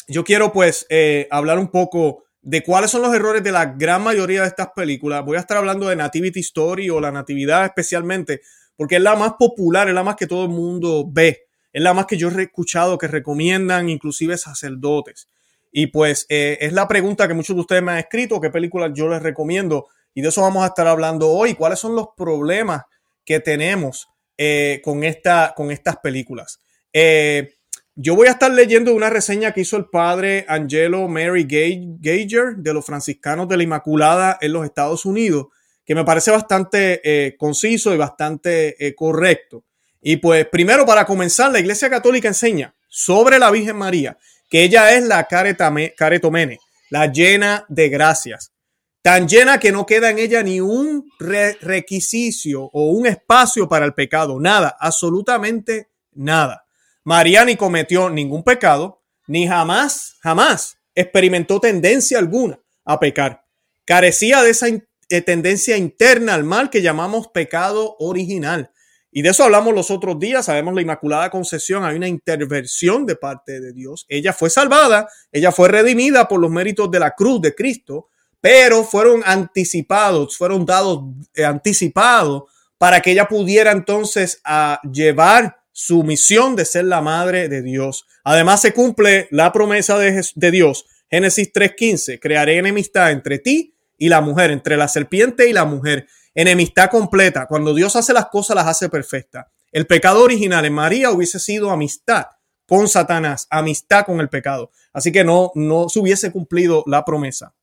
yo 0.07 0.25
quiero 0.25 0.53
pues 0.53 0.87
eh, 0.89 1.29
hablar 1.31 1.59
un 1.59 1.69
poco 1.69 2.25
de 2.41 2.63
cuáles 2.63 2.91
son 2.91 3.03
los 3.03 3.15
errores 3.15 3.43
de 3.43 3.53
la 3.53 3.67
gran 3.67 4.03
mayoría 4.03 4.43
de 4.43 4.49
estas 4.49 4.69
películas. 4.75 5.25
Voy 5.25 5.37
a 5.37 5.41
estar 5.41 5.57
hablando 5.57 5.89
de 5.89 5.97
Nativity 5.97 6.41
Story 6.41 6.89
o 6.89 7.01
la 7.01 7.11
Natividad 7.11 7.65
especialmente, 7.67 8.41
porque 8.77 8.97
es 8.97 9.03
la 9.03 9.17
más 9.17 9.35
popular, 9.39 9.89
es 9.89 9.95
la 9.95 10.05
más 10.05 10.17
que 10.17 10.27
todo 10.27 10.45
el 10.45 10.51
mundo 10.51 11.05
ve, 11.11 11.48
es 11.79 11.85
la 11.85 11.95
más 11.95 12.07
que 12.07 12.17
yo 12.17 12.29
he 12.29 12.43
escuchado 12.43 12.99
que 12.99 13.07
recomiendan 13.07 13.89
inclusive 13.89 14.37
sacerdotes. 14.37 15.29
Y 15.71 15.87
pues 15.87 16.27
eh, 16.29 16.59
es 16.61 16.73
la 16.73 16.89
pregunta 16.89 17.29
que 17.29 17.35
muchos 17.35 17.55
de 17.55 17.61
ustedes 17.61 17.85
me 17.85 17.93
han 17.93 17.99
escrito, 17.99 18.41
qué 18.41 18.51
películas 18.51 18.91
yo 18.95 19.09
les 19.09 19.23
recomiendo. 19.23 19.87
Y 20.13 20.21
de 20.21 20.31
eso 20.31 20.43
vamos 20.43 20.65
a 20.65 20.67
estar 20.67 20.89
hablando 20.89 21.29
hoy, 21.29 21.55
cuáles 21.55 21.79
son 21.79 21.95
los 21.95 22.09
problemas 22.17 22.83
que 23.25 23.39
tenemos 23.39 24.09
eh, 24.37 24.81
con, 24.83 25.05
esta, 25.05 25.55
con 25.57 25.71
estas 25.71 25.99
películas. 25.99 26.59
Eh, 26.93 27.55
yo 27.95 28.17
voy 28.17 28.27
a 28.27 28.33
estar 28.33 28.51
leyendo 28.51 28.93
una 28.93 29.09
reseña 29.09 29.53
que 29.53 29.61
hizo 29.61 29.77
el 29.77 29.87
padre 29.87 30.47
Angelo 30.49 31.07
Mary 31.07 31.47
Gager 31.47 32.57
de 32.57 32.75
los 32.75 32.85
franciscanos 32.85 33.47
de 33.47 33.57
la 33.57 33.63
Inmaculada 33.63 34.37
en 34.41 34.53
los 34.53 34.65
Estados 34.65 35.05
Unidos, 35.05 35.47
que 35.85 35.95
me 35.95 36.05
parece 36.05 36.33
bastante 36.33 37.37
conciso 37.39 37.95
y 37.95 37.99
bastante 37.99 38.95
correcto. 38.97 39.63
Y 40.01 40.17
pues 40.17 40.47
primero 40.47 40.87
para 40.87 41.05
comenzar, 41.05 41.51
la 41.51 41.61
Iglesia 41.61 41.91
Católica 41.91 42.29
enseña 42.29 42.75
sobre 42.89 43.39
la 43.39 43.51
Virgen 43.51 43.77
María, 43.77 44.19
que 44.49 44.63
ella 44.63 44.93
es 44.95 45.05
la 45.05 45.27
caretomene, 45.27 46.59
la 46.91 47.07
llena 47.07 47.65
de 47.69 47.89
gracias. 47.89 48.53
Tan 49.03 49.29
llena 49.29 49.59
que 49.59 49.73
no 49.73 49.87
queda 49.87 50.11
en 50.11 50.19
ella 50.19 50.43
ni 50.43 50.61
un 50.61 51.11
requisito 51.19 52.71
o 52.73 52.91
un 52.91 53.07
espacio 53.07 53.69
para 53.69 53.87
el 53.87 53.95
pecado, 53.95 54.41
nada, 54.41 54.77
absolutamente 54.79 55.89
nada. 56.13 56.65
María 57.05 57.45
ni 57.45 57.57
cometió 57.57 58.11
ningún 58.11 58.43
pecado, 58.43 59.03
ni 59.27 59.47
jamás, 59.47 60.17
jamás 60.21 60.79
experimentó 60.99 61.61
tendencia 61.61 62.19
alguna 62.19 62.59
a 62.85 62.99
pecar. 62.99 63.45
Carecía 63.85 64.43
de 64.43 64.51
esa 64.51 64.67
eh, 64.67 65.21
tendencia 65.23 65.77
interna 65.77 66.35
al 66.35 66.43
mal 66.43 66.71
que 66.71 66.83
llamamos 66.83 67.29
pecado 67.29 67.95
original. 68.01 68.73
Y 69.11 69.23
de 69.23 69.31
eso 69.31 69.45
hablamos 69.45 69.75
los 69.75 69.91
otros 69.91 70.19
días. 70.19 70.47
Sabemos 70.47 70.75
la 70.75 70.83
Inmaculada 70.83 71.31
Concepción, 71.31 71.85
hay 71.85 71.97
una 71.97 72.09
intervención 72.09 73.07
de 73.07 73.17
parte 73.17 73.61
de 73.61 73.73
Dios. 73.73 74.07
Ella 74.09 74.33
fue 74.33 74.51
salvada, 74.51 75.09
ella 75.33 75.53
fue 75.53 75.69
redimida 75.69 76.29
por 76.29 76.41
los 76.41 76.51
méritos 76.51 76.91
de 76.91 77.01
la 77.01 77.13
cruz 77.13 77.41
de 77.41 77.55
Cristo, 77.55 78.09
pero 78.41 78.85
fueron 78.85 79.23
anticipados, 79.25 80.37
fueron 80.37 80.65
dados 80.65 81.01
eh, 81.35 81.45
anticipados 81.45 82.45
para 82.77 83.01
que 83.01 83.13
ella 83.13 83.27
pudiera 83.27 83.73
entonces 83.73 84.41
ah, 84.45 84.81
llevar 84.91 85.59
su 85.73 86.03
misión 86.03 86.57
de 86.57 86.65
ser 86.65 86.85
la 86.85 87.01
madre 87.01 87.49
de 87.49 87.63
Dios. 87.63 88.07
Además 88.25 88.61
se 88.61 88.73
cumple 88.73 89.29
la 89.31 89.53
promesa 89.53 89.99
de, 89.99 90.25
de 90.35 90.51
Dios. 90.51 90.87
Génesis 91.11 91.53
3.15, 91.53 92.19
crearé 92.21 92.59
enemistad 92.59 93.11
entre 93.11 93.39
ti 93.39 93.75
y 93.97 94.09
la 94.09 94.21
mujer, 94.21 94.51
entre 94.51 94.77
la 94.77 94.89
serpiente 94.89 95.49
y 95.49 95.53
la 95.53 95.65
mujer. 95.65 96.07
Enemistad 96.41 96.89
completa. 96.89 97.47
Cuando 97.49 97.75
Dios 97.75 97.97
hace 97.97 98.13
las 98.13 98.27
cosas, 98.27 98.55
las 98.55 98.69
hace 98.69 98.89
perfectas. 98.89 99.47
El 99.73 99.89
pecado 99.89 100.23
original 100.23 100.65
en 100.65 100.73
María 100.73 101.11
hubiese 101.11 101.41
sido 101.41 101.69
amistad 101.73 102.27
con 102.65 102.87
Satanás, 102.87 103.49
amistad 103.51 104.07
con 104.07 104.21
el 104.21 104.29
pecado. 104.29 104.71
Así 104.93 105.11
que 105.11 105.25
no, 105.25 105.51
no 105.57 105.89
se 105.89 105.99
hubiese 105.99 106.31
cumplido 106.31 106.85
la 106.87 107.05
promesa. 107.05 107.57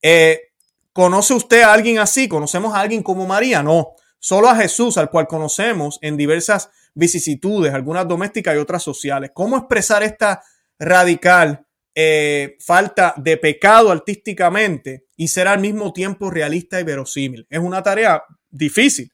Eh, 0.00 0.52
¿Conoce 0.92 1.34
usted 1.34 1.62
a 1.62 1.72
alguien 1.72 1.98
así? 1.98 2.28
¿Conocemos 2.28 2.72
a 2.74 2.78
alguien 2.78 3.02
como 3.02 3.26
María? 3.26 3.60
No. 3.60 3.96
Solo 4.20 4.48
a 4.48 4.54
Jesús, 4.54 4.98
al 4.98 5.10
cual 5.10 5.26
conocemos 5.26 5.98
en 6.00 6.16
diversas 6.16 6.70
vicisitudes, 6.94 7.74
algunas 7.74 8.06
domésticas 8.06 8.54
y 8.54 8.58
otras 8.58 8.84
sociales. 8.84 9.32
¿Cómo 9.34 9.56
expresar 9.56 10.04
esta 10.04 10.44
radical 10.78 11.66
eh, 11.94 12.56
falta 12.60 13.14
de 13.16 13.36
pecado 13.36 13.90
artísticamente 13.90 15.06
y 15.16 15.28
ser 15.28 15.48
al 15.48 15.60
mismo 15.60 15.92
tiempo 15.92 16.30
realista 16.30 16.80
y 16.80 16.84
verosímil? 16.84 17.46
Es 17.50 17.58
una 17.58 17.82
tarea 17.82 18.22
difícil, 18.50 19.12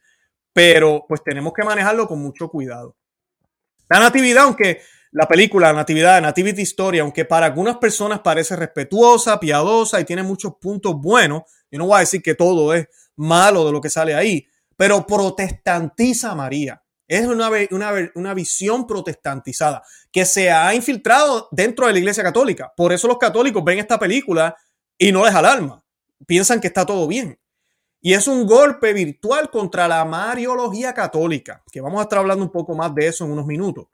pero 0.53 1.05
pues 1.09 1.23
tenemos 1.23 1.53
que 1.53 1.65
manejarlo 1.65 2.07
con 2.07 2.21
mucho 2.21 2.49
cuidado. 2.49 2.97
La 3.89 4.01
natividad, 4.01 4.45
aunque 4.45 4.81
la 5.13 5.27
película 5.27 5.73
Natividad, 5.73 6.21
Nativity 6.21 6.63
Story, 6.63 6.99
aunque 6.99 7.25
para 7.25 7.47
algunas 7.47 7.79
personas 7.79 8.21
parece 8.21 8.57
respetuosa, 8.57 9.41
piadosa 9.41 10.01
y 10.01 10.05
tiene 10.05 10.23
muchos 10.23 10.55
puntos 10.61 10.95
buenos, 11.01 11.43
yo 11.71 11.79
no 11.79 11.87
voy 11.87 11.97
a 11.97 12.01
decir 12.01 12.23
que 12.23 12.35
todo 12.35 12.75
es 12.75 12.89
malo 13.17 13.65
de 13.65 13.73
lo 13.73 13.81
que 13.81 13.89
sale 13.89 14.15
ahí, 14.15 14.47
pero 14.77 15.07
protestantiza 15.07 16.33
a 16.33 16.35
María. 16.35 16.83
Es 17.09 17.27
una, 17.27 17.51
una, 18.15 18.35
visión 18.35 18.87
protestantizada 18.87 19.83
que 20.13 20.27
se 20.27 20.51
ha 20.51 20.75
infiltrado 20.75 21.49
dentro 21.51 21.87
de 21.87 21.95
la 21.95 21.99
Iglesia 21.99 22.23
Católica. 22.23 22.71
Por 22.77 22.93
eso 22.93 23.09
los 23.09 23.17
católicos 23.17 23.65
ven 23.65 23.79
esta 23.79 23.99
película 23.99 24.55
y 24.99 25.11
no 25.11 25.25
les 25.25 25.35
alarma. 25.35 25.83
Piensan 26.27 26.61
que 26.61 26.67
está 26.67 26.85
todo 26.85 27.09
bien. 27.09 27.39
Y 28.01 28.13
es 28.13 28.29
un 28.29 28.47
golpe 28.47 28.93
virtual 28.93 29.51
contra 29.51 29.89
la 29.89 30.05
Mariología 30.05 30.93
católica, 30.93 31.65
que 31.73 31.81
vamos 31.81 31.99
a 31.99 32.03
estar 32.03 32.19
hablando 32.19 32.45
un 32.45 32.53
poco 32.53 32.75
más 32.75 32.95
de 32.95 33.09
eso 33.09 33.25
en 33.25 33.33
unos 33.33 33.47
minutos. 33.47 33.87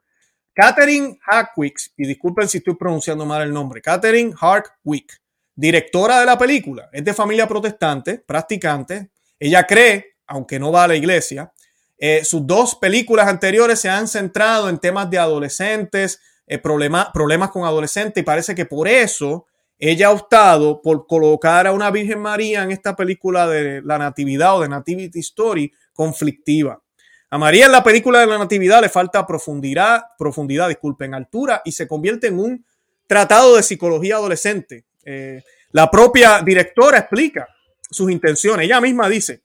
Catherine 0.53 1.17
Hackwick, 1.21 1.77
y 1.97 2.07
disculpen 2.07 2.47
si 2.47 2.59
estoy 2.59 2.75
pronunciando 2.75 3.25
mal 3.25 3.41
el 3.41 3.51
nombre, 3.51 3.81
Catherine 3.81 4.33
Harkwick, 4.39 5.21
directora 5.55 6.19
de 6.19 6.25
la 6.25 6.37
película, 6.37 6.89
es 6.93 7.03
de 7.03 7.13
familia 7.13 7.47
protestante, 7.47 8.19
practicante. 8.19 9.11
Ella 9.39 9.65
cree, 9.65 10.17
aunque 10.27 10.59
no 10.59 10.71
va 10.71 10.83
a 10.83 10.87
la 10.87 10.95
iglesia, 10.95 11.51
eh, 11.97 12.23
sus 12.25 12.45
dos 12.45 12.75
películas 12.75 13.27
anteriores 13.27 13.79
se 13.79 13.89
han 13.89 14.07
centrado 14.07 14.69
en 14.69 14.79
temas 14.79 15.09
de 15.09 15.17
adolescentes, 15.17 16.19
eh, 16.47 16.57
problemas 16.57 17.49
con 17.51 17.63
adolescentes, 17.63 18.21
y 18.21 18.25
parece 18.25 18.53
que 18.53 18.65
por 18.65 18.87
eso 18.87 19.45
ella 19.77 20.07
ha 20.07 20.11
optado 20.11 20.81
por 20.81 21.05
colocar 21.07 21.67
a 21.67 21.71
una 21.71 21.91
Virgen 21.91 22.19
María 22.19 22.63
en 22.63 22.71
esta 22.71 22.95
película 22.95 23.47
de 23.47 23.81
la 23.81 23.97
Natividad 23.97 24.57
o 24.57 24.61
de 24.61 24.69
Nativity 24.69 25.19
Story 25.19 25.71
conflictiva. 25.93 26.81
A 27.29 27.37
María 27.37 27.65
en 27.65 27.71
la 27.71 27.83
película 27.83 28.19
de 28.19 28.27
la 28.27 28.37
Natividad 28.37 28.81
le 28.81 28.89
falta 28.89 29.25
profundidad, 29.25 30.03
profundidad, 30.17 30.69
disculpen, 30.69 31.13
altura 31.13 31.61
y 31.65 31.71
se 31.71 31.87
convierte 31.87 32.27
en 32.27 32.39
un 32.39 32.65
tratado 33.07 33.55
de 33.55 33.63
psicología 33.63 34.15
adolescente. 34.15 34.85
Eh, 35.03 35.43
la 35.71 35.91
propia 35.91 36.41
directora 36.41 36.99
explica 36.99 37.47
sus 37.89 38.09
intenciones. 38.11 38.65
Ella 38.65 38.79
misma 38.79 39.09
dice, 39.09 39.41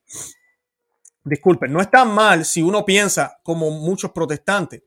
disculpen, 1.25 1.73
no 1.73 1.81
es 1.81 1.91
tan 1.91 2.13
mal 2.13 2.45
si 2.45 2.63
uno 2.63 2.85
piensa, 2.85 3.39
como 3.43 3.71
muchos 3.71 4.13
protestantes, 4.13 4.83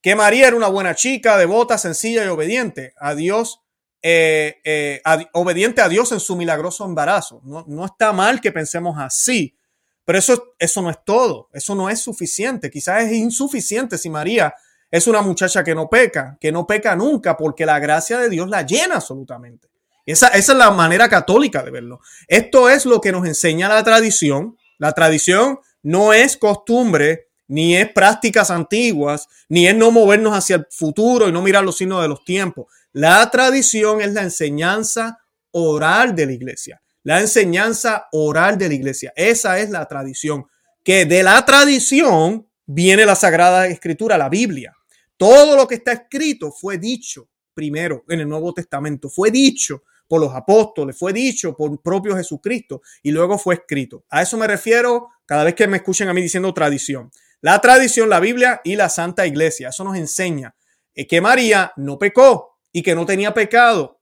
que 0.00 0.14
María 0.14 0.48
era 0.48 0.56
una 0.56 0.68
buena 0.68 0.94
chica, 0.94 1.38
devota, 1.38 1.78
sencilla 1.78 2.24
y 2.24 2.28
obediente 2.28 2.92
a 2.98 3.14
Dios, 3.14 3.62
eh, 4.02 4.60
eh, 4.62 5.00
obediente 5.32 5.80
a 5.80 5.88
Dios 5.88 6.12
en 6.12 6.20
su 6.20 6.36
milagroso 6.36 6.84
embarazo. 6.84 7.40
No, 7.42 7.64
no, 7.66 7.86
está 7.86 8.12
mal 8.12 8.42
que 8.42 8.52
pensemos 8.52 8.98
así, 8.98 9.56
pero 10.04 10.18
eso, 10.18 10.54
eso 10.58 10.82
no 10.82 10.90
es 10.90 10.98
todo, 11.06 11.48
eso 11.54 11.74
no 11.74 11.88
es 11.88 12.00
suficiente. 12.00 12.70
Quizás 12.70 13.04
es 13.04 13.12
insuficiente 13.12 13.96
si 13.96 14.10
María 14.10 14.54
es 14.90 15.06
una 15.06 15.22
muchacha 15.22 15.64
que 15.64 15.74
no 15.74 15.88
peca, 15.88 16.36
que 16.38 16.52
no 16.52 16.66
peca 16.66 16.94
nunca, 16.94 17.34
porque 17.34 17.64
la 17.64 17.78
gracia 17.78 18.18
de 18.18 18.28
Dios 18.28 18.50
la 18.50 18.60
llena 18.60 18.96
absolutamente. 18.96 19.68
Esa, 20.04 20.28
esa 20.28 20.52
es 20.52 20.58
la 20.58 20.70
manera 20.70 21.08
católica 21.08 21.62
de 21.62 21.70
verlo. 21.70 22.00
Esto 22.28 22.68
es 22.68 22.84
lo 22.84 23.00
que 23.00 23.10
nos 23.10 23.26
enseña 23.26 23.70
la 23.70 23.82
tradición. 23.82 24.58
La 24.76 24.92
tradición 24.92 25.60
no 25.84 26.12
es 26.12 26.36
costumbre 26.36 27.28
ni 27.46 27.76
es 27.76 27.92
prácticas 27.92 28.50
antiguas, 28.50 29.28
ni 29.48 29.68
es 29.68 29.76
no 29.76 29.90
movernos 29.90 30.36
hacia 30.36 30.56
el 30.56 30.66
futuro 30.70 31.28
y 31.28 31.32
no 31.32 31.42
mirar 31.42 31.62
los 31.62 31.76
signos 31.76 32.02
de 32.02 32.08
los 32.08 32.24
tiempos. 32.24 32.66
La 32.92 33.30
tradición 33.30 34.00
es 34.00 34.12
la 34.12 34.22
enseñanza 34.22 35.18
oral 35.52 36.16
de 36.16 36.26
la 36.26 36.32
iglesia. 36.32 36.80
La 37.02 37.20
enseñanza 37.20 38.08
oral 38.12 38.56
de 38.56 38.68
la 38.68 38.74
iglesia. 38.74 39.12
Esa 39.14 39.58
es 39.58 39.68
la 39.68 39.86
tradición. 39.86 40.46
Que 40.82 41.04
de 41.04 41.22
la 41.22 41.44
tradición 41.44 42.48
viene 42.64 43.04
la 43.04 43.14
Sagrada 43.14 43.66
Escritura, 43.66 44.16
la 44.16 44.30
Biblia. 44.30 44.74
Todo 45.18 45.54
lo 45.54 45.68
que 45.68 45.74
está 45.74 45.92
escrito 45.92 46.50
fue 46.50 46.78
dicho 46.78 47.28
primero 47.52 48.04
en 48.08 48.20
el 48.20 48.28
Nuevo 48.28 48.52
Testamento, 48.52 49.08
fue 49.08 49.30
dicho 49.30 49.84
por 50.08 50.20
los 50.20 50.34
apóstoles, 50.34 50.98
fue 50.98 51.12
dicho 51.12 51.56
por 51.56 51.80
propio 51.82 52.16
Jesucristo 52.16 52.82
y 53.02 53.10
luego 53.10 53.38
fue 53.38 53.54
escrito. 53.54 54.04
A 54.10 54.22
eso 54.22 54.36
me 54.36 54.46
refiero 54.46 55.08
cada 55.26 55.44
vez 55.44 55.54
que 55.54 55.66
me 55.66 55.78
escuchen 55.78 56.08
a 56.08 56.14
mí 56.14 56.20
diciendo 56.20 56.52
tradición. 56.52 57.10
La 57.40 57.60
tradición, 57.60 58.08
la 58.08 58.20
Biblia 58.20 58.60
y 58.64 58.76
la 58.76 58.88
Santa 58.88 59.26
Iglesia. 59.26 59.68
Eso 59.68 59.84
nos 59.84 59.96
enseña 59.96 60.54
eh, 60.94 61.06
que 61.06 61.20
María 61.20 61.72
no 61.76 61.98
pecó 61.98 62.58
y 62.72 62.82
que 62.82 62.94
no 62.94 63.06
tenía 63.06 63.34
pecado. 63.34 64.00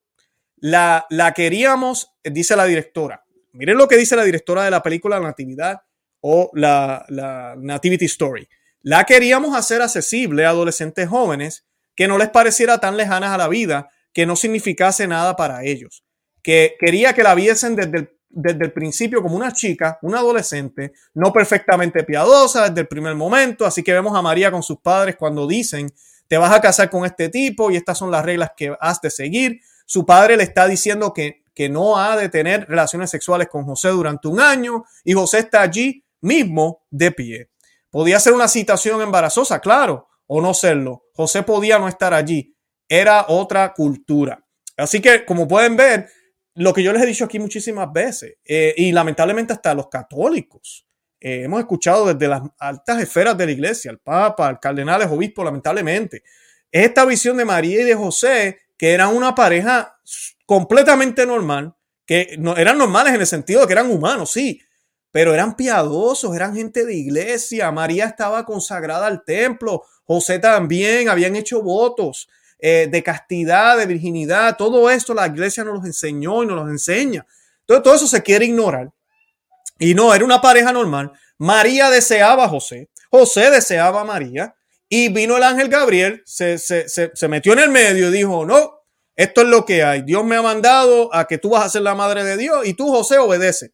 La, 0.56 1.06
la 1.10 1.32
queríamos, 1.32 2.12
dice 2.22 2.54
la 2.56 2.66
directora. 2.66 3.24
Miren 3.52 3.76
lo 3.76 3.88
que 3.88 3.96
dice 3.96 4.16
la 4.16 4.24
directora 4.24 4.64
de 4.64 4.70
la 4.70 4.82
película 4.82 5.20
Natividad 5.20 5.82
o 6.20 6.50
la, 6.54 7.04
la 7.08 7.54
Nativity 7.58 8.06
Story. 8.06 8.48
La 8.80 9.04
queríamos 9.04 9.56
hacer 9.56 9.82
accesible 9.82 10.46
a 10.46 10.50
adolescentes 10.50 11.08
jóvenes 11.08 11.66
que 11.94 12.08
no 12.08 12.18
les 12.18 12.30
pareciera 12.30 12.78
tan 12.78 12.96
lejanas 12.96 13.30
a 13.30 13.38
la 13.38 13.48
vida, 13.48 13.90
que 14.12 14.26
no 14.26 14.36
significase 14.36 15.06
nada 15.06 15.36
para 15.36 15.64
ellos, 15.64 16.04
que 16.42 16.76
quería 16.78 17.14
que 17.14 17.22
la 17.22 17.34
viesen 17.34 17.76
desde 17.76 17.98
el, 17.98 18.10
desde 18.28 18.64
el 18.64 18.72
principio 18.72 19.22
como 19.22 19.36
una 19.36 19.52
chica, 19.52 19.98
una 20.02 20.18
adolescente, 20.18 20.92
no 21.14 21.32
perfectamente 21.32 22.04
piadosa 22.04 22.68
desde 22.68 22.82
el 22.82 22.88
primer 22.88 23.14
momento, 23.14 23.64
así 23.64 23.82
que 23.82 23.92
vemos 23.92 24.16
a 24.16 24.22
María 24.22 24.50
con 24.50 24.62
sus 24.62 24.78
padres 24.80 25.16
cuando 25.16 25.46
dicen, 25.46 25.92
te 26.28 26.38
vas 26.38 26.52
a 26.54 26.60
casar 26.60 26.88
con 26.88 27.04
este 27.04 27.28
tipo 27.28 27.70
y 27.70 27.76
estas 27.76 27.98
son 27.98 28.10
las 28.10 28.24
reglas 28.24 28.52
que 28.56 28.74
has 28.80 29.00
de 29.02 29.10
seguir. 29.10 29.60
Su 29.84 30.06
padre 30.06 30.36
le 30.36 30.44
está 30.44 30.66
diciendo 30.66 31.12
que, 31.12 31.44
que 31.54 31.68
no 31.68 31.98
ha 31.98 32.16
de 32.16 32.30
tener 32.30 32.66
relaciones 32.68 33.10
sexuales 33.10 33.48
con 33.48 33.64
José 33.64 33.88
durante 33.90 34.28
un 34.28 34.40
año 34.40 34.84
y 35.04 35.12
José 35.12 35.40
está 35.40 35.60
allí 35.60 36.04
mismo 36.22 36.86
de 36.90 37.12
pie. 37.12 37.50
Podía 37.90 38.18
ser 38.18 38.32
una 38.32 38.48
situación 38.48 39.02
embarazosa, 39.02 39.60
claro, 39.60 40.08
o 40.26 40.40
no 40.40 40.54
serlo. 40.54 41.04
José 41.14 41.42
podía 41.42 41.78
no 41.78 41.88
estar 41.88 42.14
allí. 42.14 42.51
Era 42.94 43.24
otra 43.28 43.72
cultura. 43.72 44.44
Así 44.76 45.00
que, 45.00 45.24
como 45.24 45.48
pueden 45.48 45.78
ver, 45.78 46.10
lo 46.56 46.74
que 46.74 46.82
yo 46.82 46.92
les 46.92 47.02
he 47.02 47.06
dicho 47.06 47.24
aquí 47.24 47.38
muchísimas 47.38 47.90
veces, 47.90 48.34
eh, 48.44 48.74
y 48.76 48.92
lamentablemente 48.92 49.54
hasta 49.54 49.72
los 49.72 49.88
católicos, 49.88 50.86
eh, 51.18 51.44
hemos 51.44 51.60
escuchado 51.60 52.12
desde 52.12 52.28
las 52.28 52.42
altas 52.58 53.00
esferas 53.00 53.38
de 53.38 53.46
la 53.46 53.52
iglesia, 53.52 53.90
el 53.90 53.98
Papa, 53.98 54.50
el 54.50 54.60
cardenal, 54.60 55.00
el 55.00 55.08
obispo, 55.08 55.42
lamentablemente, 55.42 56.22
es 56.70 56.84
esta 56.84 57.06
visión 57.06 57.38
de 57.38 57.46
María 57.46 57.80
y 57.80 57.84
de 57.84 57.94
José, 57.94 58.58
que 58.76 58.92
eran 58.92 59.16
una 59.16 59.34
pareja 59.34 59.98
completamente 60.44 61.24
normal, 61.24 61.74
que 62.04 62.36
no, 62.38 62.58
eran 62.58 62.76
normales 62.76 63.14
en 63.14 63.22
el 63.22 63.26
sentido 63.26 63.62
de 63.62 63.68
que 63.68 63.72
eran 63.72 63.90
humanos, 63.90 64.32
sí, 64.32 64.60
pero 65.10 65.32
eran 65.32 65.56
piadosos, 65.56 66.36
eran 66.36 66.54
gente 66.54 66.84
de 66.84 66.94
iglesia. 66.94 67.72
María 67.72 68.04
estaba 68.04 68.44
consagrada 68.44 69.06
al 69.06 69.24
templo, 69.24 69.82
José 70.04 70.38
también, 70.40 71.08
habían 71.08 71.36
hecho 71.36 71.62
votos 71.62 72.28
eh, 72.62 72.88
de 72.90 73.02
castidad, 73.02 73.76
de 73.76 73.84
virginidad. 73.86 74.56
Todo 74.56 74.88
esto 74.88 75.12
la 75.12 75.26
iglesia 75.26 75.64
nos 75.64 75.74
los 75.74 75.84
enseñó 75.84 76.42
y 76.42 76.46
nos 76.46 76.56
los 76.56 76.70
enseña. 76.70 77.26
Entonces, 77.60 77.82
todo 77.82 77.94
eso 77.96 78.06
se 78.06 78.22
quiere 78.22 78.46
ignorar. 78.46 78.90
Y 79.78 79.94
no, 79.94 80.14
era 80.14 80.24
una 80.24 80.40
pareja 80.40 80.72
normal. 80.72 81.12
María 81.38 81.90
deseaba 81.90 82.44
a 82.44 82.48
José, 82.48 82.88
José 83.10 83.50
deseaba 83.50 84.02
a 84.02 84.04
María. 84.04 84.54
Y 84.88 85.08
vino 85.08 85.36
el 85.36 85.42
ángel 85.42 85.68
Gabriel, 85.68 86.22
se, 86.24 86.58
se, 86.58 86.88
se, 86.88 87.10
se 87.14 87.28
metió 87.28 87.54
en 87.54 87.58
el 87.58 87.70
medio 87.70 88.08
y 88.08 88.12
dijo, 88.12 88.46
no, 88.46 88.82
esto 89.16 89.40
es 89.40 89.48
lo 89.48 89.64
que 89.64 89.82
hay. 89.82 90.02
Dios 90.02 90.24
me 90.24 90.36
ha 90.36 90.42
mandado 90.42 91.12
a 91.14 91.26
que 91.26 91.38
tú 91.38 91.50
vas 91.50 91.64
a 91.64 91.68
ser 91.68 91.82
la 91.82 91.94
madre 91.94 92.22
de 92.24 92.36
Dios 92.36 92.64
y 92.64 92.74
tú, 92.74 92.88
José, 92.88 93.18
obedece. 93.18 93.72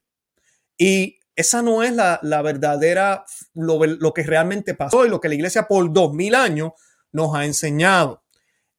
Y 0.78 1.18
esa 1.38 1.62
no 1.62 1.84
es 1.84 1.92
la, 1.92 2.42
verdadera, 2.42 3.24
lo, 3.54 4.12
que 4.12 4.24
realmente 4.24 4.74
pasó 4.74 5.06
y 5.06 5.08
lo 5.08 5.20
que 5.20 5.28
la 5.28 5.36
iglesia 5.36 5.68
por 5.68 5.92
dos 5.92 6.12
mil 6.12 6.34
años 6.34 6.72
nos 7.12 7.34
ha 7.34 7.44
enseñado. 7.44 8.24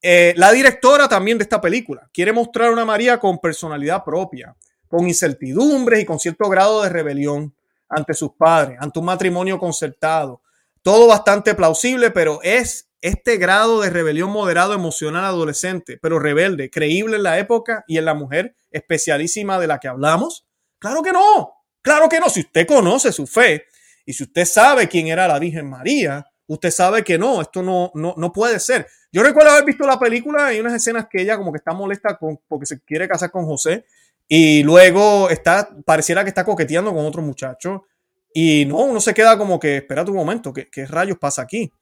Eh, 0.02 0.32
la 0.36 0.50
directora 0.52 1.08
también 1.08 1.36
de 1.36 1.44
esta 1.44 1.60
película 1.60 2.08
quiere 2.12 2.32
mostrar 2.32 2.70
una 2.70 2.86
María 2.86 3.18
con 3.18 3.38
personalidad 3.38 4.02
propia, 4.02 4.56
con 4.88 5.06
incertidumbres 5.06 6.00
y 6.00 6.04
con 6.06 6.18
cierto 6.18 6.48
grado 6.48 6.82
de 6.82 6.88
rebelión 6.88 7.54
ante 7.88 8.14
sus 8.14 8.32
padres, 8.32 8.78
ante 8.80 8.98
un 8.98 9.04
matrimonio 9.04 9.58
concertado. 9.58 10.40
Todo 10.82 11.06
bastante 11.06 11.54
plausible, 11.54 12.10
pero 12.10 12.40
es 12.42 12.88
este 13.02 13.36
grado 13.36 13.80
de 13.80 13.90
rebelión 13.90 14.30
moderado 14.30 14.72
emocional 14.72 15.24
adolescente, 15.24 15.98
pero 16.00 16.18
rebelde, 16.18 16.70
creíble 16.70 17.16
en 17.16 17.22
la 17.22 17.38
época 17.38 17.84
y 17.86 17.98
en 17.98 18.04
la 18.06 18.14
mujer 18.14 18.54
especialísima 18.70 19.58
de 19.58 19.66
la 19.66 19.78
que 19.78 19.88
hablamos. 19.88 20.46
Claro 20.78 21.02
que 21.02 21.12
no. 21.12 21.52
Claro 21.82 22.08
que 22.08 22.20
no, 22.20 22.28
si 22.28 22.40
usted 22.40 22.66
conoce 22.66 23.12
su 23.12 23.26
fe 23.26 23.64
y 24.04 24.12
si 24.12 24.24
usted 24.24 24.44
sabe 24.44 24.88
quién 24.88 25.08
era 25.08 25.28
la 25.28 25.38
Virgen 25.38 25.68
María, 25.68 26.26
usted 26.46 26.70
sabe 26.70 27.02
que 27.04 27.18
no, 27.18 27.40
esto 27.40 27.62
no, 27.62 27.90
no, 27.94 28.14
no 28.16 28.32
puede 28.32 28.60
ser. 28.60 28.86
Yo 29.12 29.22
recuerdo 29.22 29.50
haber 29.50 29.64
visto 29.64 29.86
la 29.86 29.98
película 29.98 30.54
y 30.54 30.60
unas 30.60 30.74
escenas 30.74 31.06
que 31.10 31.22
ella 31.22 31.36
como 31.36 31.50
que 31.52 31.58
está 31.58 31.72
molesta 31.72 32.16
con, 32.16 32.38
porque 32.46 32.66
se 32.66 32.80
quiere 32.80 33.08
casar 33.08 33.30
con 33.30 33.44
José 33.44 33.84
y 34.28 34.62
luego 34.62 35.28
está, 35.30 35.68
pareciera 35.84 36.22
que 36.22 36.28
está 36.28 36.44
coqueteando 36.44 36.94
con 36.94 37.04
otro 37.04 37.20
muchacho 37.20 37.86
y 38.32 38.64
no, 38.66 38.76
uno 38.78 39.00
se 39.00 39.12
queda 39.12 39.36
como 39.36 39.58
que, 39.58 39.78
espera 39.78 40.04
un 40.04 40.14
momento, 40.14 40.52
¿qué, 40.52 40.68
qué 40.70 40.86
rayos 40.86 41.18
pasa 41.18 41.42
aquí? 41.42 41.72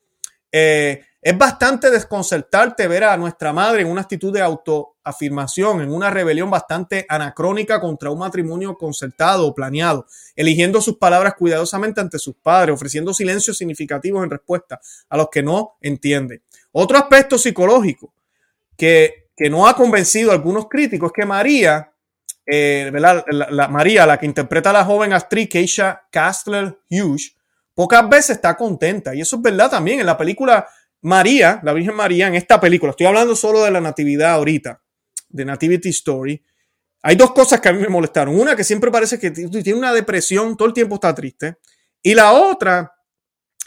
Eh, 0.51 1.03
es 1.21 1.37
bastante 1.37 1.91
desconcertarte 1.91 2.87
ver 2.87 3.05
a 3.05 3.17
nuestra 3.17 3.53
madre 3.53 3.83
en 3.83 3.89
una 3.89 4.03
actitud 4.03 4.33
de 4.33 4.41
autoafirmación, 4.41 5.83
en 5.83 5.93
una 5.93 6.11
rebelión 6.11 6.49
bastante 6.49 7.05
anacrónica 7.09 7.81
contra 7.81 8.11
un 8.11 8.21
matrimonio 8.21 8.77
concertado 8.77 9.47
o 9.47 9.55
planeado, 9.55 10.07
eligiendo 10.37 10.81
sus 10.81 10.97
palabras 10.97 11.35
cuidadosamente 11.35 12.01
ante 12.01 12.19
sus 12.19 12.37
padres, 12.37 12.75
ofreciendo 12.75 13.13
silencios 13.13 13.59
significativos 13.59 14.23
en 14.23 14.31
respuesta 14.31 14.81
a 15.09 15.17
los 15.17 15.29
que 15.29 15.43
no 15.43 15.77
entiende. 15.81 16.43
Otro 16.73 16.99
aspecto 16.99 17.39
psicológico 17.39 18.13
que, 18.77 19.29
que 19.37 19.49
no 19.49 19.67
ha 19.67 19.75
convencido 19.75 20.31
a 20.31 20.35
algunos 20.35 20.69
críticos 20.69 21.11
es 21.11 21.13
que 21.15 21.27
María, 21.27 21.93
eh, 22.45 22.91
La, 22.93 23.69
María, 23.69 24.07
la 24.07 24.19
que 24.19 24.27
interpreta 24.27 24.71
a 24.71 24.73
la 24.73 24.85
joven 24.85 25.13
actriz 25.13 25.49
Keisha 25.49 26.03
Castler 26.11 26.79
Hughes, 26.91 27.37
pocas 27.75 28.09
veces 28.09 28.31
está 28.37 28.57
contenta. 28.57 29.15
Y 29.15 29.21
eso 29.21 29.37
es 29.37 29.43
verdad 29.43 29.71
también. 29.71 30.01
En 30.01 30.07
la 30.07 30.19
película 30.19 30.67
María, 31.03 31.61
la 31.63 31.73
Virgen 31.73 31.95
María, 31.95 32.27
en 32.27 32.35
esta 32.35 32.61
película, 32.61 32.91
estoy 32.91 33.07
hablando 33.07 33.37
solo 33.37 33.63
de 33.63 33.71
la 33.71 33.81
natividad 33.81 34.33
ahorita, 34.33 34.83
de 35.29 35.45
Nativity 35.45 35.91
Story. 35.91 36.43
Hay 37.03 37.15
dos 37.15 37.33
cosas 37.33 37.61
que 37.61 37.69
a 37.69 37.73
mí 37.73 37.81
me 37.81 37.89
molestaron. 37.89 38.39
Una 38.39 38.57
que 38.57 38.65
siempre 38.65 38.91
parece 38.91 39.21
que 39.21 39.31
tiene 39.31 39.75
una 39.75 39.93
depresión, 39.93 40.57
todo 40.57 40.67
el 40.67 40.75
tiempo 40.75 40.97
está 40.97 41.15
triste. 41.15 41.59
Y 42.03 42.15
la 42.15 42.33
otra 42.33 42.93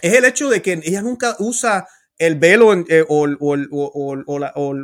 es 0.02 0.14
el 0.14 0.26
hecho 0.26 0.50
de 0.50 0.62
que 0.62 0.74
ella 0.84 1.02
nunca 1.02 1.36
usa 1.40 1.88
el 2.22 2.36
velo 2.36 2.74
eh, 2.74 3.06
o, 3.08 3.28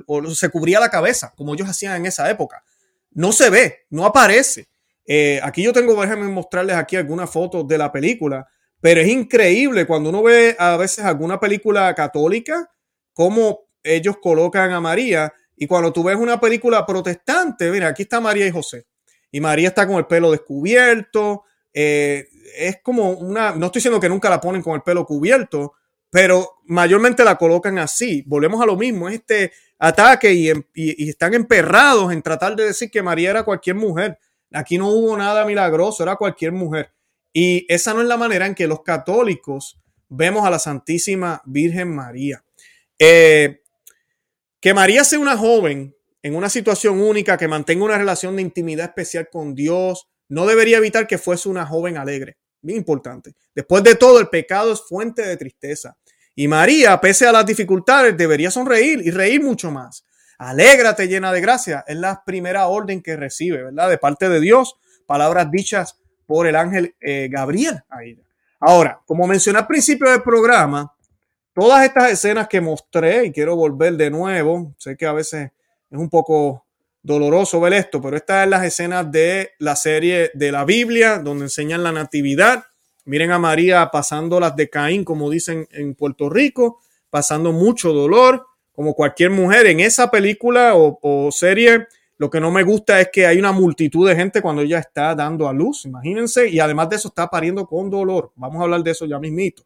o, 0.07 0.35
se 0.35 0.49
cubría 0.49 0.79
la 0.79 0.89
cabeza, 0.89 1.33
como 1.35 1.53
ellos 1.53 1.69
hacían 1.69 1.95
en 1.97 2.05
esa 2.05 2.29
época. 2.29 2.63
No 3.11 3.31
se 3.31 3.49
ve, 3.49 3.85
no 3.89 4.05
aparece. 4.05 4.67
Eh, 5.05 5.39
aquí 5.43 5.63
yo 5.63 5.73
tengo, 5.73 5.99
déjenme 5.99 6.27
mostrarles 6.27 6.75
aquí 6.75 6.95
algunas 6.95 7.29
fotos 7.29 7.67
de 7.67 7.77
la 7.77 7.91
película 7.91 8.47
pero 8.79 9.01
es 9.01 9.07
increíble 9.07 9.85
cuando 9.87 10.09
uno 10.09 10.23
ve 10.23 10.55
a 10.59 10.77
veces 10.77 11.03
alguna 11.03 11.39
película 11.39 11.93
católica, 11.95 12.69
cómo 13.13 13.67
ellos 13.83 14.17
colocan 14.21 14.71
a 14.71 14.79
María. 14.79 15.33
Y 15.55 15.65
cuando 15.65 15.91
tú 15.91 16.03
ves 16.03 16.15
una 16.15 16.39
película 16.39 16.85
protestante, 16.85 17.71
mira, 17.71 17.87
aquí 17.87 18.03
está 18.03 18.21
María 18.21 18.45
y 18.45 18.51
José. 18.51 18.85
Y 19.31 19.41
María 19.41 19.69
está 19.69 19.87
con 19.87 19.97
el 19.97 20.05
pelo 20.05 20.31
descubierto. 20.31 21.43
Eh, 21.73 22.27
es 22.55 22.79
como 22.83 23.11
una, 23.11 23.55
no 23.55 23.67
estoy 23.67 23.79
diciendo 23.79 23.99
que 23.99 24.09
nunca 24.09 24.29
la 24.29 24.39
ponen 24.39 24.61
con 24.61 24.75
el 24.75 24.83
pelo 24.83 25.05
cubierto, 25.05 25.73
pero 26.09 26.55
mayormente 26.65 27.23
la 27.23 27.35
colocan 27.35 27.79
así. 27.79 28.23
Volvemos 28.25 28.61
a 28.61 28.65
lo 28.65 28.75
mismo, 28.75 29.09
es 29.09 29.15
este 29.15 29.51
ataque 29.79 30.33
y, 30.33 30.51
y, 30.73 31.09
están 31.09 31.33
emperrados 31.33 32.11
en 32.11 32.21
tratar 32.21 32.55
de 32.55 32.65
decir 32.65 32.89
que 32.89 33.03
María 33.03 33.31
era 33.31 33.43
cualquier 33.43 33.75
mujer. 33.75 34.17
Aquí 34.51 34.77
no 34.77 34.87
hubo 34.89 35.15
nada 35.17 35.45
milagroso, 35.45 36.03
era 36.03 36.15
cualquier 36.15 36.51
mujer. 36.51 36.91
Y 37.33 37.65
esa 37.71 37.93
no 37.93 38.01
es 38.01 38.07
la 38.07 38.17
manera 38.17 38.47
en 38.47 38.55
que 38.55 38.67
los 38.67 38.81
católicos 38.81 39.79
vemos 40.09 40.45
a 40.45 40.49
la 40.49 40.59
Santísima 40.59 41.41
Virgen 41.45 41.93
María. 41.93 42.43
Eh, 42.97 43.61
que 44.59 44.73
María 44.73 45.03
sea 45.03 45.19
una 45.19 45.37
joven 45.37 45.95
en 46.23 46.35
una 46.35 46.49
situación 46.49 46.99
única, 46.99 47.37
que 47.37 47.47
mantenga 47.47 47.85
una 47.85 47.97
relación 47.97 48.35
de 48.35 48.41
intimidad 48.41 48.87
especial 48.87 49.29
con 49.31 49.53
Dios, 49.53 50.07
no 50.29 50.45
debería 50.45 50.77
evitar 50.77 51.07
que 51.07 51.17
fuese 51.17 51.47
una 51.47 51.65
joven 51.65 51.97
alegre. 51.97 52.37
Bien 52.61 52.77
importante. 52.79 53.33
Después 53.53 53.83
de 53.83 53.95
todo, 53.95 54.19
el 54.19 54.29
pecado 54.29 54.73
es 54.73 54.81
fuente 54.81 55.21
de 55.25 55.37
tristeza. 55.37 55.97
Y 56.35 56.47
María, 56.47 56.99
pese 57.01 57.25
a 57.27 57.31
las 57.31 57.45
dificultades, 57.45 58.15
debería 58.15 58.51
sonreír 58.51 59.01
y 59.03 59.09
reír 59.09 59.41
mucho 59.41 59.71
más. 59.71 60.05
Alégrate 60.37 61.07
llena 61.07 61.31
de 61.31 61.41
gracia. 61.41 61.83
Es 61.87 61.97
la 61.97 62.23
primera 62.23 62.67
orden 62.67 63.01
que 63.01 63.15
recibe, 63.15 63.63
¿verdad? 63.63 63.89
De 63.89 63.97
parte 63.97 64.29
de 64.29 64.39
Dios. 64.39 64.75
Palabras 65.07 65.49
dichas 65.49 65.99
por 66.27 66.45
el 66.45 66.55
ángel 66.55 66.95
eh, 66.99 67.27
Gabriel 67.31 67.81
a. 67.89 68.01
Ahora, 68.59 69.01
como 69.05 69.25
mencioné 69.25 69.59
al 69.59 69.67
principio 69.67 70.11
del 70.11 70.21
programa, 70.21 70.93
todas 71.53 71.83
estas 71.85 72.11
escenas 72.11 72.47
que 72.47 72.61
mostré, 72.61 73.25
y 73.25 73.31
quiero 73.31 73.55
volver 73.55 73.93
de 73.93 74.11
nuevo, 74.11 74.75
sé 74.77 74.95
que 74.95 75.07
a 75.07 75.13
veces 75.13 75.51
es 75.89 75.97
un 75.97 76.09
poco 76.09 76.66
doloroso 77.01 77.59
ver 77.61 77.73
esto, 77.73 78.01
pero 78.01 78.17
estas 78.17 78.43
son 78.43 78.49
las 78.49 78.65
escenas 78.65 79.11
de 79.11 79.51
la 79.59 79.75
serie 79.75 80.31
de 80.33 80.51
la 80.51 80.65
Biblia, 80.65 81.19
donde 81.19 81.45
enseñan 81.45 81.83
la 81.83 81.91
natividad. 81.91 82.65
Miren 83.05 83.31
a 83.31 83.39
María 83.39 83.89
pasando 83.91 84.39
las 84.39 84.55
de 84.55 84.69
Caín, 84.69 85.03
como 85.05 85.29
dicen 85.29 85.67
en 85.71 85.95
Puerto 85.95 86.29
Rico, 86.29 86.79
pasando 87.09 87.53
mucho 87.53 87.93
dolor, 87.93 88.45
como 88.73 88.93
cualquier 88.93 89.29
mujer. 89.29 89.67
En 89.67 89.79
esa 89.79 90.11
película 90.11 90.75
o, 90.75 90.99
o 91.01 91.31
serie, 91.31 91.87
lo 92.17 92.29
que 92.29 92.41
no 92.41 92.51
me 92.51 92.63
gusta 92.63 92.99
es 92.99 93.09
que 93.13 93.25
hay 93.25 93.39
una 93.39 93.51
multitud 93.51 94.07
de 94.07 94.15
gente 94.15 94.41
cuando 94.41 94.61
ella 94.61 94.79
está 94.79 95.15
dando 95.15 95.47
a 95.47 95.53
luz, 95.53 95.85
imagínense, 95.85 96.49
y 96.49 96.59
además 96.59 96.89
de 96.89 96.97
eso 96.97 97.07
está 97.07 97.27
pariendo 97.27 97.65
con 97.65 97.89
dolor. 97.89 98.31
Vamos 98.35 98.59
a 98.59 98.63
hablar 98.63 98.83
de 98.83 98.91
eso 98.91 99.05
ya 99.05 99.19
mismito. 99.19 99.63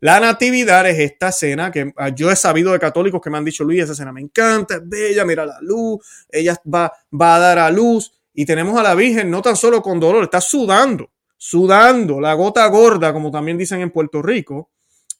La 0.00 0.20
natividad 0.20 0.86
es 0.88 0.98
esta 0.98 1.28
escena 1.28 1.70
que 1.70 1.92
ah, 1.96 2.10
yo 2.10 2.30
he 2.30 2.36
sabido 2.36 2.72
de 2.72 2.78
católicos 2.78 3.20
que 3.22 3.30
me 3.30 3.38
han 3.38 3.44
dicho, 3.44 3.64
Luis, 3.64 3.82
esa 3.82 3.92
escena 3.92 4.12
me 4.12 4.20
encanta, 4.20 4.74
es 4.76 4.88
bella, 4.88 5.24
mira 5.24 5.46
la 5.46 5.58
luz, 5.60 6.04
ella 6.28 6.56
va, 6.72 6.92
va 7.18 7.36
a 7.36 7.38
dar 7.38 7.58
a 7.58 7.70
luz. 7.70 8.12
Y 8.34 8.44
tenemos 8.44 8.78
a 8.78 8.82
la 8.82 8.94
Virgen 8.94 9.30
no 9.30 9.40
tan 9.40 9.56
solo 9.56 9.80
con 9.80 10.00
dolor, 10.00 10.24
está 10.24 10.40
sudando, 10.40 11.10
sudando, 11.36 12.20
la 12.20 12.34
gota 12.34 12.66
gorda, 12.66 13.12
como 13.12 13.30
también 13.30 13.56
dicen 13.56 13.80
en 13.80 13.90
Puerto 13.90 14.20
Rico. 14.20 14.70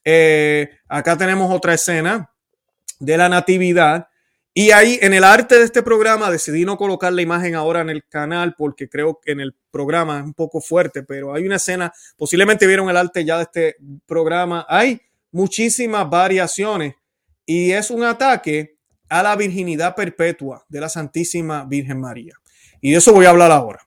Eh, 0.05 0.69
acá 0.89 1.17
tenemos 1.17 1.51
otra 1.53 1.75
escena 1.75 2.31
de 2.99 3.17
la 3.17 3.29
natividad 3.29 4.09
y 4.57 4.71
ahí 4.71 5.01
en 5.03 5.13
el 5.15 5.25
arte 5.25 5.59
de 5.59 5.65
este 5.65 5.83
programa 5.83 6.31
decidí 6.31 6.65
no 6.65 6.77
colocar 6.77 7.13
la 7.13 7.23
imagen 7.23 7.57
ahora 7.57 7.81
en 7.81 7.91
el 7.91 8.07
canal 8.07 8.55
porque 8.57 8.89
creo 8.89 9.19
que 9.21 9.33
en 9.33 9.41
el 9.41 9.57
programa 9.73 10.19
es 10.19 10.25
un 10.25 10.33
poco 10.33 10.61
fuerte, 10.61 11.03
pero 11.03 11.35
hay 11.35 11.45
una 11.45 11.57
escena, 11.57 11.93
posiblemente 12.17 12.65
vieron 12.65 12.89
el 12.89 12.97
arte 12.97 13.25
ya 13.25 13.39
de 13.39 13.43
este 13.43 13.77
programa, 14.07 14.65
hay 14.69 15.01
muchísimas 15.33 16.09
variaciones 16.09 16.95
y 17.45 17.73
es 17.73 17.91
un 17.91 18.05
ataque 18.05 18.77
a 19.09 19.25
la 19.25 19.35
virginidad 19.35 19.97
perpetua 19.97 20.65
de 20.69 20.81
la 20.81 20.89
Santísima 20.89 21.65
Virgen 21.65 22.01
María. 22.01 22.35
Y 22.81 22.93
de 22.93 22.99
eso 22.99 23.13
voy 23.13 23.27
a 23.27 23.31
hablar 23.31 23.51
ahora. 23.51 23.81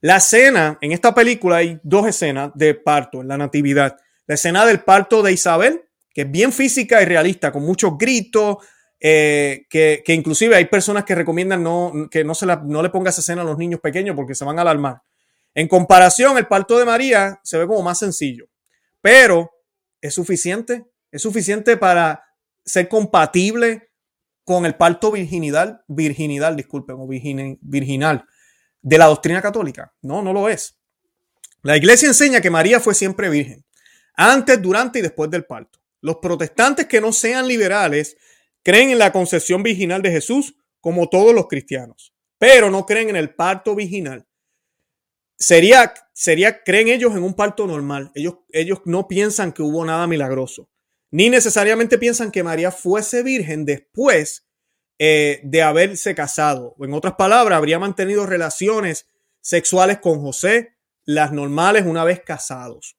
La 0.00 0.16
escena, 0.16 0.78
en 0.80 0.92
esta 0.92 1.14
película 1.14 1.56
hay 1.56 1.78
dos 1.82 2.06
escenas 2.06 2.52
de 2.54 2.74
parto 2.74 3.20
en 3.20 3.28
la 3.28 3.36
Natividad. 3.36 3.96
La 4.26 4.36
escena 4.36 4.64
del 4.64 4.80
parto 4.80 5.22
de 5.22 5.32
Isabel, 5.32 5.82
que 6.14 6.22
es 6.22 6.30
bien 6.30 6.52
física 6.52 7.02
y 7.02 7.04
realista, 7.04 7.52
con 7.52 7.64
muchos 7.64 7.98
gritos, 7.98 8.58
eh, 9.00 9.66
que, 9.68 10.02
inclusive 10.08 10.56
hay 10.56 10.66
personas 10.66 11.04
que 11.04 11.14
recomiendan 11.14 11.62
no, 11.62 12.08
que 12.10 12.24
no, 12.24 12.34
se 12.34 12.46
la, 12.46 12.56
no 12.56 12.82
le 12.82 12.90
pongas 12.90 13.18
escena 13.18 13.42
a 13.42 13.44
los 13.44 13.58
niños 13.58 13.80
pequeños 13.80 14.16
porque 14.16 14.34
se 14.34 14.44
van 14.44 14.58
a 14.58 14.62
alarmar. 14.62 15.02
En 15.54 15.68
comparación, 15.68 16.36
el 16.38 16.46
parto 16.46 16.78
de 16.78 16.84
María 16.84 17.40
se 17.42 17.58
ve 17.58 17.66
como 17.66 17.82
más 17.82 17.98
sencillo, 17.98 18.46
pero 19.00 19.50
es 20.00 20.14
suficiente, 20.14 20.86
es 21.10 21.22
suficiente 21.22 21.76
para 21.76 22.24
ser 22.64 22.88
compatible 22.88 23.90
con 24.44 24.64
el 24.66 24.76
parto 24.76 25.10
virginidad, 25.10 25.80
virginidad, 25.88 26.52
disculpen, 26.52 26.96
o 26.98 27.06
virginal 27.08 28.24
de 28.80 28.98
la 28.98 29.06
doctrina 29.06 29.42
católica. 29.42 29.92
No, 30.02 30.22
no 30.22 30.32
lo 30.32 30.48
es. 30.48 30.78
La 31.62 31.76
iglesia 31.76 32.06
enseña 32.06 32.40
que 32.40 32.50
María 32.50 32.78
fue 32.78 32.94
siempre 32.94 33.28
virgen, 33.28 33.64
antes, 34.14 34.62
durante 34.62 35.00
y 35.00 35.02
después 35.02 35.30
del 35.30 35.44
parto. 35.44 35.80
Los 36.00 36.16
protestantes 36.16 36.86
que 36.86 37.00
no 37.00 37.12
sean 37.12 37.48
liberales 37.48 38.16
Creen 38.66 38.90
en 38.90 38.98
la 38.98 39.12
concepción 39.12 39.62
virginal 39.62 40.02
de 40.02 40.10
Jesús 40.10 40.56
como 40.80 41.08
todos 41.08 41.32
los 41.32 41.46
cristianos, 41.46 42.12
pero 42.36 42.68
no 42.68 42.84
creen 42.84 43.10
en 43.10 43.14
el 43.14 43.32
parto 43.32 43.76
virginal. 43.76 44.26
Sería, 45.38 45.94
sería, 46.12 46.64
creen 46.64 46.88
ellos 46.88 47.14
en 47.14 47.22
un 47.22 47.34
parto 47.34 47.68
normal. 47.68 48.10
Ellos, 48.16 48.38
ellos 48.50 48.80
no 48.84 49.06
piensan 49.06 49.52
que 49.52 49.62
hubo 49.62 49.84
nada 49.84 50.08
milagroso, 50.08 50.68
ni 51.12 51.30
necesariamente 51.30 51.96
piensan 51.96 52.32
que 52.32 52.42
María 52.42 52.72
fuese 52.72 53.22
virgen 53.22 53.66
después 53.66 54.48
eh, 54.98 55.38
de 55.44 55.62
haberse 55.62 56.16
casado. 56.16 56.74
En 56.80 56.92
otras 56.92 57.14
palabras, 57.14 57.58
habría 57.58 57.78
mantenido 57.78 58.26
relaciones 58.26 59.06
sexuales 59.40 60.00
con 60.00 60.20
José 60.20 60.75
las 61.06 61.32
normales 61.32 61.86
una 61.86 62.04
vez 62.04 62.20
casados. 62.20 62.96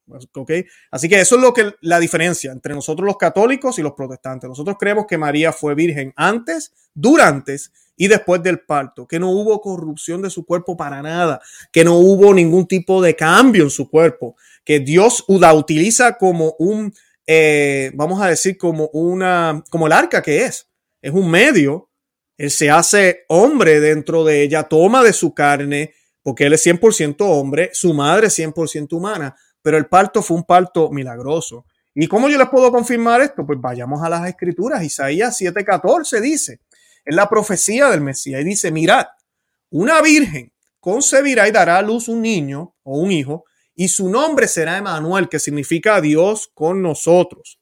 Así 0.90 1.10
que 1.10 1.20
eso 1.20 1.36
es 1.36 1.42
lo 1.42 1.54
que 1.54 1.74
la 1.82 2.00
diferencia 2.00 2.52
entre 2.52 2.74
nosotros 2.74 3.06
los 3.06 3.18
católicos 3.18 3.78
y 3.78 3.84
los 3.84 3.94
protestantes. 3.94 4.50
Nosotros 4.50 4.78
creemos 4.80 5.06
que 5.06 5.18
María 5.18 5.52
fue 5.52 5.76
virgen 5.76 6.14
antes, 6.16 6.74
durante 6.94 7.58
y 7.98 8.08
después 8.08 8.42
del 8.42 8.62
parto, 8.62 9.08
que 9.08 9.20
no 9.20 9.32
hubo 9.32 9.60
corrupción 9.60 10.22
de 10.22 10.30
su 10.30 10.46
cuerpo 10.46 10.78
para 10.78 11.02
nada, 11.02 11.42
que 11.72 11.84
no 11.84 11.96
hubo 11.96 12.34
ningún 12.34 12.66
tipo 12.68 13.02
de 13.02 13.16
cambio 13.16 13.64
en 13.64 13.70
su 13.70 13.90
cuerpo, 13.90 14.38
que 14.64 14.80
Dios 14.80 15.26
la 15.28 15.54
utiliza 15.54 16.18
como 16.18 16.56
un, 16.60 16.94
eh, 17.26 17.92
vamos 17.96 18.22
a 18.22 18.28
decir, 18.28 18.58
como 18.58 18.88
una, 18.94 19.64
como 19.70 19.88
el 19.88 19.94
arca 19.94 20.22
que 20.22 20.46
es. 20.46 20.70
Es 21.02 21.12
un 21.12 21.30
medio. 21.30 21.90
Él 22.38 22.52
se 22.52 22.70
hace 22.70 23.26
hombre 23.30 23.80
dentro 23.80 24.24
de 24.24 24.44
ella, 24.44 24.64
toma 24.64 25.04
de 25.04 25.14
su 25.14 25.34
carne, 25.34 25.94
porque 26.28 26.44
él 26.44 26.52
es 26.52 26.68
100% 26.68 27.16
hombre, 27.22 27.70
su 27.72 27.94
madre 27.94 28.28
es 28.28 28.38
100% 28.38 28.92
humana, 28.92 29.34
pero 29.62 29.78
el 29.78 29.86
parto 29.86 30.22
fue 30.22 30.36
un 30.36 30.44
parto 30.44 30.90
milagroso. 30.92 31.66
¿Y 31.96 32.06
cómo 32.10 32.28
yo 32.28 32.38
les 32.38 32.50
puedo 32.50 32.70
confirmar 32.70 33.22
esto? 33.22 33.46
Pues 33.46 33.62
vayamos 33.62 34.04
a 34.04 34.10
las 34.10 34.28
escrituras. 34.28 34.84
Isaías 34.84 35.40
7:14 35.40 36.20
dice, 36.20 36.60
es 37.06 37.16
la 37.16 37.30
profecía 37.30 37.90
del 37.90 38.02
Mesías 38.02 38.42
y 38.42 38.44
dice, 38.44 38.74
mirad, 38.74 39.06
una 39.70 40.02
virgen 40.02 40.52
concebirá 40.82 41.48
y 41.48 41.52
dará 41.52 41.78
a 41.78 41.82
luz 41.82 42.10
un 42.10 42.22
niño 42.22 42.76
o 42.84 43.00
un 43.00 43.10
hijo, 43.14 43.46
y 43.74 43.88
su 43.88 44.10
nombre 44.10 44.50
será 44.50 44.80
Emanuel, 44.80 45.30
que 45.30 45.40
significa 45.40 46.02
Dios 46.02 46.52
con 46.54 46.82
nosotros. 46.82 47.62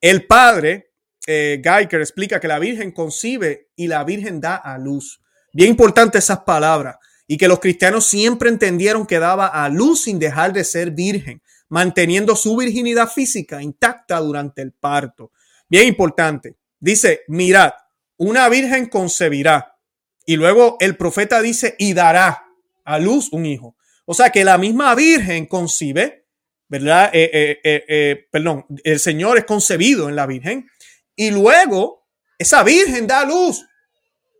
El 0.00 0.28
padre, 0.28 0.92
eh, 1.26 1.60
explica 1.90 2.38
que 2.38 2.46
la 2.46 2.60
virgen 2.60 2.92
concibe 2.92 3.70
y 3.74 3.88
la 3.88 4.04
virgen 4.04 4.40
da 4.40 4.54
a 4.54 4.78
luz. 4.78 5.20
Bien 5.52 5.70
importante 5.70 6.18
esas 6.18 6.38
palabras 6.44 6.98
y 7.26 7.36
que 7.36 7.48
los 7.48 7.60
cristianos 7.60 8.06
siempre 8.06 8.48
entendieron 8.48 9.06
que 9.06 9.18
daba 9.18 9.46
a 9.46 9.68
luz 9.68 10.02
sin 10.02 10.18
dejar 10.18 10.52
de 10.52 10.64
ser 10.64 10.92
virgen, 10.92 11.42
manteniendo 11.68 12.36
su 12.36 12.56
virginidad 12.56 13.08
física 13.08 13.62
intacta 13.62 14.18
durante 14.20 14.62
el 14.62 14.72
parto. 14.72 15.32
Bien 15.68 15.88
importante. 15.88 16.56
Dice, 16.78 17.22
mirad, 17.28 17.72
una 18.16 18.48
virgen 18.48 18.86
concebirá. 18.86 19.76
Y 20.24 20.36
luego 20.36 20.76
el 20.80 20.96
profeta 20.96 21.42
dice, 21.42 21.74
y 21.78 21.94
dará 21.94 22.44
a 22.84 22.98
luz 22.98 23.28
un 23.32 23.46
hijo. 23.46 23.76
O 24.04 24.14
sea 24.14 24.30
que 24.30 24.44
la 24.44 24.58
misma 24.58 24.94
virgen 24.94 25.46
concibe, 25.46 26.26
¿verdad? 26.68 27.10
Eh, 27.12 27.58
eh, 27.62 27.84
eh, 27.88 28.26
perdón, 28.30 28.66
el 28.84 29.00
Señor 29.00 29.38
es 29.38 29.44
concebido 29.44 30.08
en 30.08 30.16
la 30.16 30.26
virgen. 30.26 30.68
Y 31.16 31.30
luego 31.30 32.06
esa 32.38 32.62
virgen 32.62 33.06
da 33.06 33.20
a 33.20 33.24
luz 33.24 33.64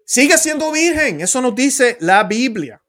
Sigue 0.09 0.39
siendo 0.39 0.71
virgen. 0.71 1.21
Eso 1.21 1.43
nos 1.43 1.55
dice 1.55 1.97
la 1.99 2.23
Biblia. 2.23 2.81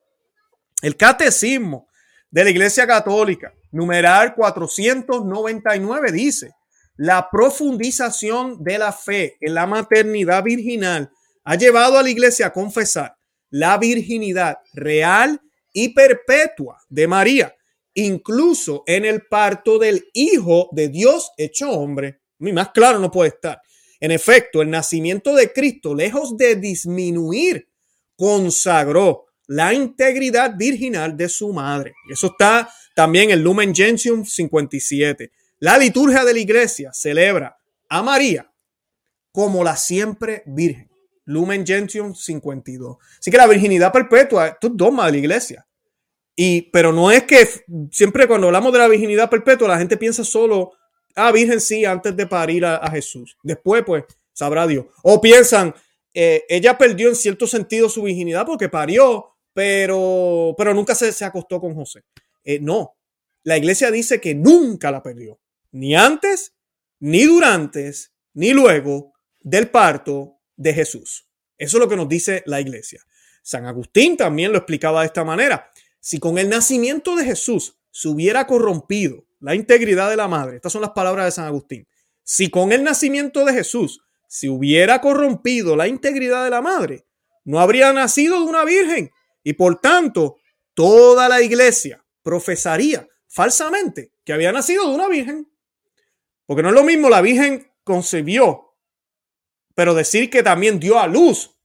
El 0.83 0.95
catecismo 0.95 1.87
de 2.29 2.43
la 2.43 2.51
Iglesia 2.51 2.85
Católica, 2.85 3.51
numeral 3.71 4.35
499, 4.35 6.11
dice, 6.11 6.51
la 6.95 7.27
profundización 7.31 8.63
de 8.63 8.77
la 8.77 8.93
fe 8.93 9.35
en 9.41 9.55
la 9.55 9.65
maternidad 9.65 10.43
virginal 10.43 11.11
ha 11.43 11.55
llevado 11.55 11.97
a 11.97 12.03
la 12.03 12.09
Iglesia 12.09 12.47
a 12.47 12.53
confesar 12.53 13.17
la 13.49 13.79
virginidad 13.79 14.59
real 14.73 15.41
y 15.73 15.89
perpetua 15.95 16.77
de 16.87 17.07
María, 17.07 17.55
incluso 17.95 18.83
en 18.85 19.05
el 19.05 19.25
parto 19.25 19.79
del 19.79 20.05
Hijo 20.13 20.69
de 20.71 20.89
Dios 20.89 21.31
hecho 21.37 21.71
hombre. 21.71 22.21
Más 22.37 22.69
claro 22.69 22.99
no 22.99 23.09
puede 23.09 23.29
estar. 23.29 23.59
En 23.99 24.11
efecto, 24.11 24.61
el 24.61 24.69
nacimiento 24.69 25.33
de 25.35 25.51
Cristo, 25.51 25.95
lejos 25.95 26.37
de 26.37 26.55
disminuir, 26.55 27.67
consagró 28.15 29.25
la 29.47 29.73
integridad 29.73 30.55
virginal 30.57 31.15
de 31.15 31.29
su 31.29 31.53
madre. 31.53 31.93
Eso 32.09 32.27
está 32.27 32.69
también 32.95 33.31
en 33.31 33.43
Lumen 33.43 33.73
Gentium 33.73 34.25
57. 34.25 35.31
La 35.59 35.77
liturgia 35.77 36.23
de 36.23 36.33
la 36.33 36.39
iglesia 36.39 36.91
celebra 36.93 37.57
a 37.89 38.03
María 38.03 38.51
como 39.31 39.63
la 39.63 39.75
siempre 39.75 40.43
virgen. 40.45 40.89
Lumen 41.25 41.65
Gentium 41.65 42.15
52. 42.15 42.97
Así 43.19 43.29
que 43.29 43.37
la 43.37 43.47
virginidad 43.47 43.91
perpetua, 43.91 44.47
esto 44.47 44.67
es 44.67 44.73
dogma 44.75 45.05
de 45.05 45.11
la 45.11 45.17
iglesia. 45.17 45.67
Y, 46.35 46.63
pero 46.71 46.93
no 46.93 47.11
es 47.11 47.23
que 47.23 47.47
siempre 47.91 48.27
cuando 48.27 48.47
hablamos 48.47 48.71
de 48.71 48.79
la 48.79 48.87
virginidad 48.87 49.29
perpetua, 49.29 49.67
la 49.67 49.77
gente 49.77 49.97
piensa 49.97 50.23
solo 50.23 50.71
Ah, 51.19 51.31
virgen 51.31 51.59
sí, 51.59 51.83
antes 51.83 52.15
de 52.15 52.27
parir 52.27 52.63
a, 52.63 52.87
Jesús. 52.91 53.35
Después, 53.41 53.83
pues, 53.83 54.03
sabrá 54.33 54.67
Dios. 54.67 54.85
O 55.01 55.19
piensan, 55.19 55.73
eh, 56.13 56.43
ella 56.47 56.77
perdió 56.77 57.09
en 57.09 57.15
cierto 57.15 57.47
sentido 57.47 57.89
su 57.89 58.03
virginidad 58.03 58.45
porque 58.45 58.69
parió, 58.69 59.35
pero, 59.51 60.53
pero 60.55 60.75
nunca 60.75 60.93
se, 60.93 61.11
se 61.11 61.25
acostó 61.25 61.59
con 61.59 61.73
José. 61.73 62.03
Eh, 62.43 62.59
no, 62.61 62.97
la 63.41 63.57
iglesia 63.57 63.89
dice 63.89 64.21
que 64.21 64.35
nunca 64.35 64.91
la 64.91 65.01
perdió. 65.01 65.39
Ni 65.71 65.95
antes, 65.95 66.53
ni 66.99 67.23
durante, 67.23 67.91
ni 68.35 68.51
luego 68.51 69.13
del 69.39 69.71
parto 69.71 70.39
de 70.55 70.73
Jesús. 70.75 71.27
Eso 71.57 71.77
es 71.77 71.81
lo 71.81 71.89
que 71.89 71.95
nos 71.95 72.07
dice 72.07 72.43
la 72.45 72.61
iglesia. 72.61 73.03
San 73.41 73.65
Agustín 73.65 74.17
también 74.17 74.51
lo 74.51 74.59
explicaba 74.59 74.99
de 74.99 75.07
esta 75.07 75.23
manera. 75.23 75.71
Si 75.99 76.19
con 76.19 76.37
el 76.37 76.47
nacimiento 76.47 77.15
de 77.15 77.25
Jesús 77.25 77.75
se 77.89 78.07
hubiera 78.07 78.45
corrompido 78.45 79.26
la 79.39 79.55
integridad 79.55 80.09
de 80.09 80.17
la 80.17 80.27
madre, 80.27 80.57
estas 80.57 80.71
son 80.71 80.81
las 80.81 80.91
palabras 80.91 81.25
de 81.25 81.31
San 81.31 81.45
Agustín, 81.45 81.87
si 82.23 82.49
con 82.49 82.71
el 82.71 82.83
nacimiento 82.83 83.45
de 83.45 83.53
Jesús 83.53 84.01
se 84.27 84.49
hubiera 84.49 84.99
corrompido 84.99 85.75
la 85.75 85.87
integridad 85.87 86.43
de 86.43 86.49
la 86.49 86.61
madre, 86.61 87.05
no 87.45 87.59
habría 87.59 87.93
nacido 87.93 88.41
de 88.41 88.45
una 88.45 88.65
virgen 88.65 89.11
y 89.43 89.53
por 89.53 89.79
tanto 89.79 90.37
toda 90.73 91.29
la 91.29 91.41
iglesia 91.41 92.05
profesaría 92.21 93.07
falsamente 93.27 94.11
que 94.25 94.33
había 94.33 94.51
nacido 94.51 94.89
de 94.89 94.95
una 94.95 95.07
virgen. 95.07 95.49
Porque 96.45 96.61
no 96.61 96.69
es 96.69 96.75
lo 96.75 96.83
mismo 96.83 97.09
la 97.09 97.21
virgen 97.21 97.71
concebió, 97.83 98.75
pero 99.73 99.93
decir 99.93 100.29
que 100.29 100.43
también 100.43 100.79
dio 100.79 100.99
a 100.99 101.07
luz 101.07 101.57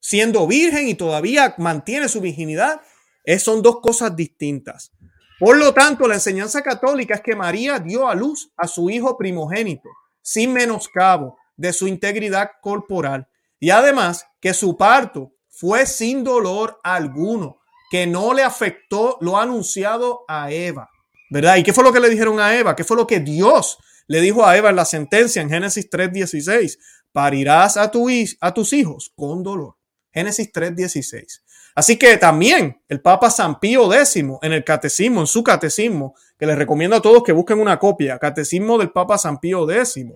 siendo 0.00 0.46
virgen 0.46 0.88
y 0.88 0.94
todavía 0.94 1.54
mantiene 1.58 2.08
su 2.08 2.20
virginidad, 2.20 2.80
es, 3.24 3.42
son 3.42 3.60
dos 3.60 3.80
cosas 3.80 4.16
distintas. 4.16 4.92
Por 5.38 5.58
lo 5.58 5.74
tanto, 5.74 6.08
la 6.08 6.14
enseñanza 6.14 6.62
católica 6.62 7.16
es 7.16 7.20
que 7.20 7.36
María 7.36 7.78
dio 7.78 8.08
a 8.08 8.14
luz 8.14 8.50
a 8.56 8.66
su 8.66 8.88
hijo 8.88 9.18
primogénito, 9.18 9.88
sin 10.22 10.52
menoscabo 10.52 11.36
de 11.56 11.72
su 11.72 11.86
integridad 11.86 12.52
corporal. 12.62 13.28
Y 13.60 13.70
además 13.70 14.26
que 14.40 14.54
su 14.54 14.76
parto 14.76 15.32
fue 15.48 15.86
sin 15.86 16.24
dolor 16.24 16.80
alguno, 16.82 17.58
que 17.90 18.06
no 18.06 18.32
le 18.32 18.42
afectó 18.42 19.18
lo 19.20 19.38
anunciado 19.38 20.24
a 20.28 20.50
Eva. 20.50 20.88
¿Verdad? 21.30 21.56
¿Y 21.56 21.62
qué 21.62 21.72
fue 21.72 21.84
lo 21.84 21.92
que 21.92 22.00
le 22.00 22.08
dijeron 22.08 22.40
a 22.40 22.56
Eva? 22.56 22.76
¿Qué 22.76 22.84
fue 22.84 22.96
lo 22.96 23.06
que 23.06 23.20
Dios 23.20 23.78
le 24.06 24.20
dijo 24.20 24.46
a 24.46 24.56
Eva 24.56 24.70
en 24.70 24.76
la 24.76 24.84
sentencia 24.84 25.42
en 25.42 25.50
Génesis 25.50 25.90
3:16? 25.90 26.78
Parirás 27.12 27.76
a, 27.76 27.90
tu, 27.90 28.08
a 28.40 28.54
tus 28.54 28.72
hijos 28.72 29.12
con 29.16 29.42
dolor. 29.42 29.76
Génesis 30.12 30.52
3:16. 30.52 31.42
Así 31.76 31.98
que 31.98 32.16
también 32.16 32.80
el 32.88 33.02
Papa 33.02 33.30
San 33.30 33.60
Pío 33.60 33.92
X 33.92 34.16
en 34.16 34.52
el 34.52 34.64
catecismo, 34.64 35.20
en 35.20 35.26
su 35.26 35.44
catecismo, 35.44 36.14
que 36.38 36.46
les 36.46 36.56
recomiendo 36.56 36.96
a 36.96 37.02
todos 37.02 37.22
que 37.22 37.32
busquen 37.32 37.60
una 37.60 37.78
copia, 37.78 38.18
catecismo 38.18 38.78
del 38.78 38.92
Papa 38.92 39.18
San 39.18 39.38
Pío 39.38 39.70
X, 39.70 40.06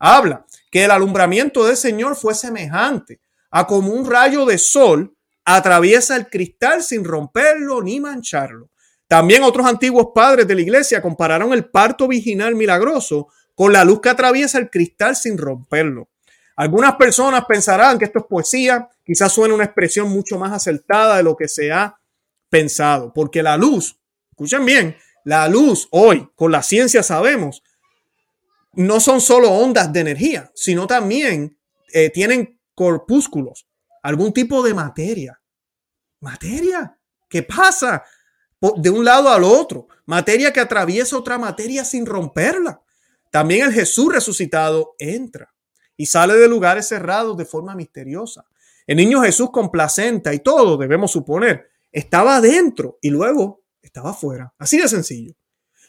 habla 0.00 0.44
que 0.72 0.84
el 0.84 0.90
alumbramiento 0.90 1.64
del 1.64 1.76
Señor 1.76 2.16
fue 2.16 2.34
semejante 2.34 3.20
a 3.52 3.64
como 3.64 3.92
un 3.92 4.10
rayo 4.10 4.44
de 4.44 4.58
sol 4.58 5.14
atraviesa 5.44 6.16
el 6.16 6.28
cristal 6.28 6.82
sin 6.82 7.04
romperlo 7.04 7.80
ni 7.80 8.00
mancharlo. 8.00 8.70
También 9.06 9.44
otros 9.44 9.66
antiguos 9.66 10.08
padres 10.12 10.48
de 10.48 10.56
la 10.56 10.62
iglesia 10.62 11.00
compararon 11.00 11.52
el 11.52 11.66
parto 11.66 12.08
virginal 12.08 12.56
milagroso 12.56 13.28
con 13.54 13.72
la 13.72 13.84
luz 13.84 14.00
que 14.00 14.08
atraviesa 14.08 14.58
el 14.58 14.68
cristal 14.68 15.14
sin 15.14 15.38
romperlo. 15.38 16.08
Algunas 16.56 16.94
personas 16.94 17.44
pensarán 17.46 17.98
que 17.98 18.04
esto 18.04 18.20
es 18.20 18.26
poesía, 18.26 18.88
quizás 19.04 19.32
suene 19.32 19.54
una 19.54 19.64
expresión 19.64 20.08
mucho 20.08 20.38
más 20.38 20.52
acertada 20.52 21.16
de 21.16 21.22
lo 21.24 21.36
que 21.36 21.48
se 21.48 21.72
ha 21.72 21.98
pensado, 22.48 23.12
porque 23.12 23.42
la 23.42 23.56
luz, 23.56 23.98
escuchen 24.30 24.64
bien, 24.64 24.96
la 25.24 25.48
luz 25.48 25.88
hoy, 25.90 26.28
con 26.36 26.52
la 26.52 26.62
ciencia 26.62 27.02
sabemos, 27.02 27.62
no 28.74 29.00
son 29.00 29.20
solo 29.20 29.50
ondas 29.50 29.92
de 29.92 30.00
energía, 30.00 30.50
sino 30.54 30.86
también 30.86 31.58
eh, 31.92 32.10
tienen 32.10 32.60
corpúsculos, 32.74 33.66
algún 34.02 34.32
tipo 34.32 34.62
de 34.62 34.74
materia. 34.74 35.40
Materia, 36.20 36.96
¿qué 37.28 37.42
pasa? 37.42 38.04
De 38.76 38.90
un 38.90 39.04
lado 39.04 39.28
al 39.28 39.42
otro, 39.42 39.88
materia 40.06 40.52
que 40.52 40.60
atraviesa 40.60 41.16
otra 41.16 41.36
materia 41.36 41.84
sin 41.84 42.06
romperla. 42.06 42.80
También 43.30 43.66
el 43.66 43.72
Jesús 43.72 44.12
resucitado 44.12 44.94
entra 44.98 45.53
y 45.96 46.06
sale 46.06 46.34
de 46.34 46.48
lugares 46.48 46.88
cerrados 46.88 47.36
de 47.36 47.44
forma 47.44 47.74
misteriosa. 47.74 48.44
El 48.86 48.96
niño 48.96 49.22
Jesús 49.22 49.50
con 49.50 49.70
placenta 49.70 50.34
y 50.34 50.40
todo, 50.40 50.76
debemos 50.76 51.12
suponer, 51.12 51.70
estaba 51.90 52.36
adentro 52.36 52.98
y 53.00 53.10
luego 53.10 53.62
estaba 53.80 54.10
afuera. 54.10 54.52
Así 54.58 54.78
de 54.78 54.88
sencillo. 54.88 55.34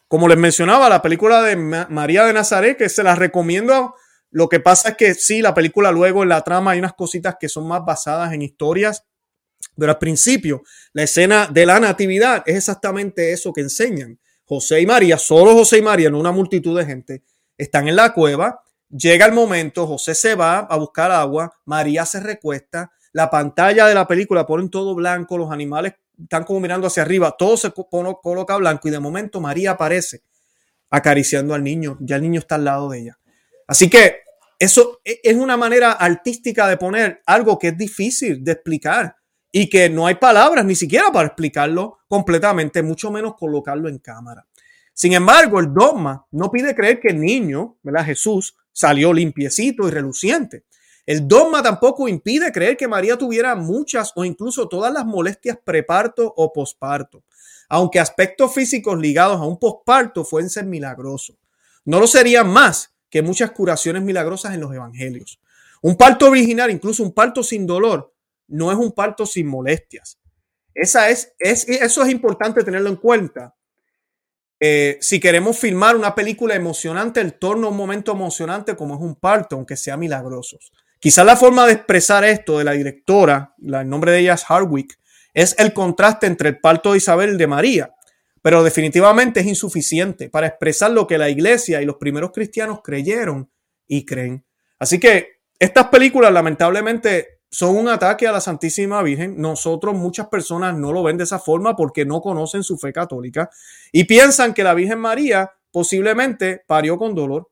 Como 0.07 0.27
les 0.27 0.37
mencionaba, 0.37 0.87
la 0.87 1.01
película 1.01 1.41
de 1.41 1.55
María 1.55 2.25
de 2.25 2.33
Nazaret, 2.33 2.77
que 2.77 2.89
se 2.89 3.03
la 3.03 3.15
recomiendo. 3.15 3.95
Lo 4.29 4.47
que 4.49 4.59
pasa 4.59 4.89
es 4.89 4.97
que 4.97 5.13
sí, 5.15 5.41
la 5.41 5.53
película 5.53 5.91
luego 5.91 6.21
en 6.21 6.29
la 6.29 6.43
trama 6.43 6.71
hay 6.71 6.79
unas 6.79 6.93
cositas 6.93 7.37
que 7.39 7.49
son 7.49 7.67
más 7.67 7.83
basadas 7.83 8.33
en 8.33 8.41
historias, 8.41 9.03
pero 9.75 9.91
al 9.91 9.97
principio 9.97 10.61
la 10.93 11.03
escena 11.03 11.47
de 11.47 11.65
la 11.65 11.79
natividad 11.79 12.43
es 12.45 12.55
exactamente 12.55 13.31
eso 13.31 13.51
que 13.51 13.61
enseñan. 13.61 14.19
José 14.43 14.81
y 14.81 14.85
María, 14.85 15.17
solo 15.17 15.53
José 15.53 15.79
y 15.79 15.81
María, 15.81 16.09
no 16.09 16.19
una 16.19 16.31
multitud 16.31 16.77
de 16.77 16.85
gente, 16.85 17.23
están 17.57 17.87
en 17.87 17.95
la 17.95 18.13
cueva 18.13 18.61
Llega 18.97 19.25
el 19.25 19.33
momento, 19.33 19.87
José 19.87 20.15
se 20.15 20.35
va 20.35 20.59
a 20.59 20.77
buscar 20.77 21.11
agua, 21.11 21.51
María 21.65 22.05
se 22.05 22.21
recuesta, 22.21 22.93
la 23.11 23.29
pantalla 23.29 23.87
de 23.87 23.93
la 23.93 24.07
película 24.07 24.45
ponen 24.45 24.69
todo 24.69 24.95
blanco, 24.95 25.37
los 25.37 25.51
animales 25.51 25.95
están 26.21 26.45
como 26.45 26.61
mirando 26.61 26.87
hacia 26.87 27.03
arriba, 27.03 27.35
todo 27.37 27.57
se 27.57 27.71
coloca 27.71 28.55
blanco 28.55 28.87
y 28.87 28.91
de 28.91 28.99
momento 28.99 29.41
María 29.41 29.71
aparece 29.71 30.21
acariciando 30.89 31.53
al 31.53 31.63
niño, 31.63 31.97
ya 31.99 32.15
el 32.15 32.21
niño 32.21 32.39
está 32.39 32.55
al 32.55 32.63
lado 32.63 32.89
de 32.89 32.99
ella. 32.99 33.19
Así 33.67 33.89
que 33.89 34.19
eso 34.57 35.01
e, 35.03 35.19
es 35.23 35.35
una 35.35 35.57
manera 35.57 35.91
artística 35.91 36.65
de 36.67 36.77
poner 36.77 37.21
algo 37.25 37.59
que 37.59 37.69
es 37.69 37.77
difícil 37.77 38.45
de 38.45 38.53
explicar 38.53 39.17
y 39.51 39.69
que 39.69 39.89
no 39.89 40.07
hay 40.07 40.15
palabras 40.15 40.63
ni 40.63 40.75
siquiera 40.75 41.11
para 41.11 41.27
explicarlo 41.27 41.97
completamente, 42.07 42.81
mucho 42.81 43.11
menos 43.11 43.35
colocarlo 43.35 43.89
en 43.89 43.97
cámara. 43.97 44.45
Sin 44.93 45.11
embargo, 45.11 45.59
el 45.59 45.73
dogma 45.73 46.25
no 46.31 46.49
pide 46.49 46.73
creer 46.73 47.01
que 47.01 47.09
el 47.09 47.19
niño, 47.19 47.75
¿verdad? 47.83 48.05
Jesús, 48.05 48.55
salió 48.75 49.13
limpiecito 49.13 49.87
y 49.87 49.91
reluciente. 49.91 50.65
El 51.05 51.27
dogma 51.27 51.63
tampoco 51.63 52.09
impide 52.09 52.51
creer 52.51 52.75
que 52.75 52.89
María 52.89 53.17
tuviera 53.17 53.55
muchas 53.55 54.11
o 54.15 54.25
incluso 54.25 54.67
todas 54.67 54.91
las 54.91 55.05
molestias 55.05 55.57
preparto 55.63 56.33
o 56.35 56.51
posparto, 56.51 57.23
aunque 57.69 57.99
aspectos 57.99 58.53
físicos 58.53 58.99
ligados 58.99 59.37
a 59.39 59.45
un 59.45 59.57
posparto 59.57 60.25
fuesen 60.25 60.69
milagrosos. 60.69 61.37
No 61.85 61.99
lo 61.99 62.07
serían 62.07 62.49
más 62.49 62.93
que 63.09 63.21
muchas 63.21 63.51
curaciones 63.51 64.03
milagrosas 64.03 64.53
en 64.53 64.59
los 64.59 64.73
evangelios. 64.73 65.39
Un 65.81 65.95
parto 65.95 66.27
original, 66.27 66.69
incluso 66.69 67.01
un 67.01 67.13
parto 67.13 67.43
sin 67.43 67.65
dolor, 67.65 68.13
no 68.47 68.71
es 68.71 68.77
un 68.77 68.91
parto 68.91 69.25
sin 69.25 69.47
molestias. 69.47 70.19
Esa 70.73 71.09
es, 71.09 71.33
es, 71.39 71.69
eso 71.69 72.03
es 72.03 72.09
importante 72.09 72.63
tenerlo 72.63 72.89
en 72.89 72.97
cuenta 72.97 73.54
eh, 74.59 74.97
si 75.01 75.19
queremos 75.19 75.57
filmar 75.57 75.95
una 75.95 76.15
película 76.15 76.55
emocionante, 76.55 77.21
el 77.21 77.33
torno 77.33 77.67
a 77.67 77.69
un 77.71 77.77
momento 77.77 78.11
emocionante 78.11 78.75
como 78.75 78.95
es 78.95 79.01
un 79.01 79.15
parto, 79.15 79.55
aunque 79.55 79.75
sea 79.75 79.97
milagroso. 79.97 80.57
Quizás 80.99 81.25
la 81.25 81.35
forma 81.35 81.67
de 81.67 81.73
expresar 81.73 82.23
esto 82.23 82.57
de 82.57 82.63
la 82.63 82.71
directora, 82.71 83.53
el 83.61 83.89
nombre 83.89 84.11
de 84.11 84.19
ella 84.19 84.33
es 84.33 84.43
Hardwick, 84.45 84.97
es 85.33 85.55
el 85.59 85.73
contraste 85.73 86.27
entre 86.27 86.49
el 86.49 86.59
parto 86.59 86.91
de 86.91 86.97
Isabel 86.97 87.33
y 87.33 87.37
de 87.37 87.47
María, 87.47 87.93
pero 88.41 88.63
definitivamente 88.63 89.41
es 89.41 89.45
insuficiente 89.45 90.29
para 90.29 90.47
expresar 90.47 90.91
lo 90.91 91.05
que 91.05 91.17
la 91.17 91.29
iglesia 91.29 91.81
y 91.81 91.85
los 91.85 91.97
primeros 91.97 92.31
cristianos 92.31 92.79
creyeron 92.83 93.51
y 93.87 94.05
creen. 94.05 94.45
Así 94.79 94.99
que 94.99 95.41
estas 95.59 95.87
películas 95.87 96.31
lamentablemente 96.31 97.34
son 97.49 97.77
un 97.77 97.87
ataque 97.87 98.27
a 98.27 98.31
la 98.31 98.41
Santísima 98.41 99.01
Virgen. 99.01 99.39
Nosotros, 99.39 99.95
muchas 99.95 100.27
personas 100.27 100.77
no 100.77 100.91
lo 100.91 101.03
ven 101.03 101.17
de 101.17 101.23
esa 101.23 101.39
forma 101.39 101.75
porque 101.75 102.05
no 102.05 102.21
conocen 102.21 102.63
su 102.63 102.77
fe 102.77 102.91
católica 102.91 103.49
y 103.91 104.03
piensan 104.03 104.53
que 104.53 104.63
la 104.63 104.73
Virgen 104.73 104.99
María 104.99 105.51
posiblemente 105.71 106.63
parió 106.67 106.97
con 106.97 107.15
dolor. 107.15 107.49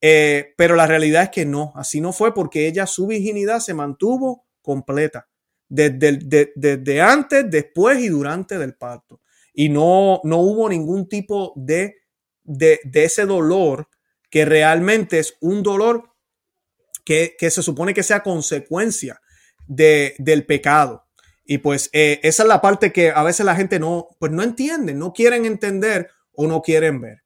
Eh, 0.00 0.54
pero 0.56 0.76
la 0.76 0.86
realidad 0.86 1.24
es 1.24 1.30
que 1.30 1.44
no, 1.44 1.72
así 1.74 2.00
no 2.00 2.12
fue 2.12 2.32
porque 2.32 2.66
ella, 2.66 2.86
su 2.86 3.06
virginidad 3.06 3.60
se 3.60 3.74
mantuvo 3.74 4.46
completa 4.62 5.28
desde, 5.68 7.00
antes, 7.00 7.50
después 7.50 8.00
y 8.00 8.08
durante 8.08 8.58
del 8.58 8.74
parto. 8.74 9.20
Y 9.52 9.68
no, 9.68 10.20
no 10.24 10.38
hubo 10.38 10.68
ningún 10.68 11.08
tipo 11.08 11.52
de, 11.56 11.96
de, 12.42 12.80
de 12.84 13.04
ese 13.04 13.26
dolor 13.26 13.88
que 14.30 14.44
realmente 14.44 15.18
es 15.18 15.36
un 15.40 15.62
dolor 15.62 16.10
que, 17.04 17.36
que, 17.38 17.50
se 17.50 17.62
supone 17.62 17.94
que 17.94 18.02
sea 18.02 18.22
consecuencia 18.22 19.20
del 19.70 20.44
pecado. 20.46 21.06
Y 21.44 21.58
pues 21.58 21.90
eh, 21.92 22.20
esa 22.22 22.42
es 22.42 22.48
la 22.48 22.60
parte 22.60 22.92
que 22.92 23.10
a 23.10 23.22
veces 23.22 23.46
la 23.46 23.56
gente 23.56 23.78
no, 23.78 24.08
pues 24.18 24.32
no 24.32 24.42
entiende, 24.42 24.94
no 24.94 25.12
quieren 25.12 25.46
entender 25.46 26.08
o 26.32 26.46
no 26.46 26.62
quieren 26.62 27.00
ver. 27.00 27.22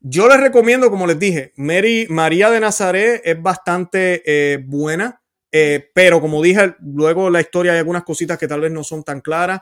Yo 0.00 0.28
les 0.28 0.40
recomiendo, 0.40 0.90
como 0.90 1.06
les 1.06 1.18
dije, 1.18 1.52
Mary, 1.56 2.06
María 2.08 2.50
de 2.50 2.60
Nazaret 2.60 3.20
es 3.24 3.40
bastante 3.40 4.22
eh, 4.24 4.58
buena, 4.58 5.20
eh, 5.52 5.90
pero 5.94 6.20
como 6.20 6.42
dije, 6.42 6.74
luego 6.80 7.28
la 7.28 7.40
historia 7.40 7.72
hay 7.72 7.78
algunas 7.78 8.04
cositas 8.04 8.38
que 8.38 8.48
tal 8.48 8.60
vez 8.60 8.72
no 8.72 8.82
son 8.82 9.04
tan 9.04 9.20
claras. 9.20 9.60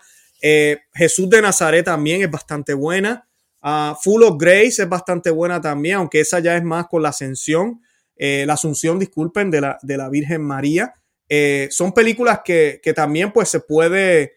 Jesús 0.95 1.29
de 1.29 1.43
Nazaret 1.43 1.85
también 1.85 2.23
es 2.23 2.31
bastante 2.31 2.73
buena. 2.73 3.27
Uh, 3.61 3.97
Full 4.01 4.23
of 4.23 4.37
Grace 4.39 4.81
es 4.81 4.89
bastante 4.89 5.31
buena 5.31 5.61
también, 5.61 5.97
aunque 5.97 6.21
esa 6.21 6.39
ya 6.39 6.57
es 6.57 6.63
más 6.63 6.87
con 6.87 7.03
la 7.03 7.09
ascensión, 7.09 7.83
la 8.17 8.53
asunción, 8.53 8.99
disculpen, 8.99 9.51
de 9.51 9.61
la, 9.61 9.79
de 9.83 9.97
la 9.97 10.09
Virgen 10.09 10.43
María. 10.43 10.95
Eh, 11.29 11.69
son 11.71 11.93
películas 11.93 12.41
que, 12.45 12.81
también 12.95 13.33
pues 13.33 13.49
se 13.49 13.61
puede. 13.61 14.37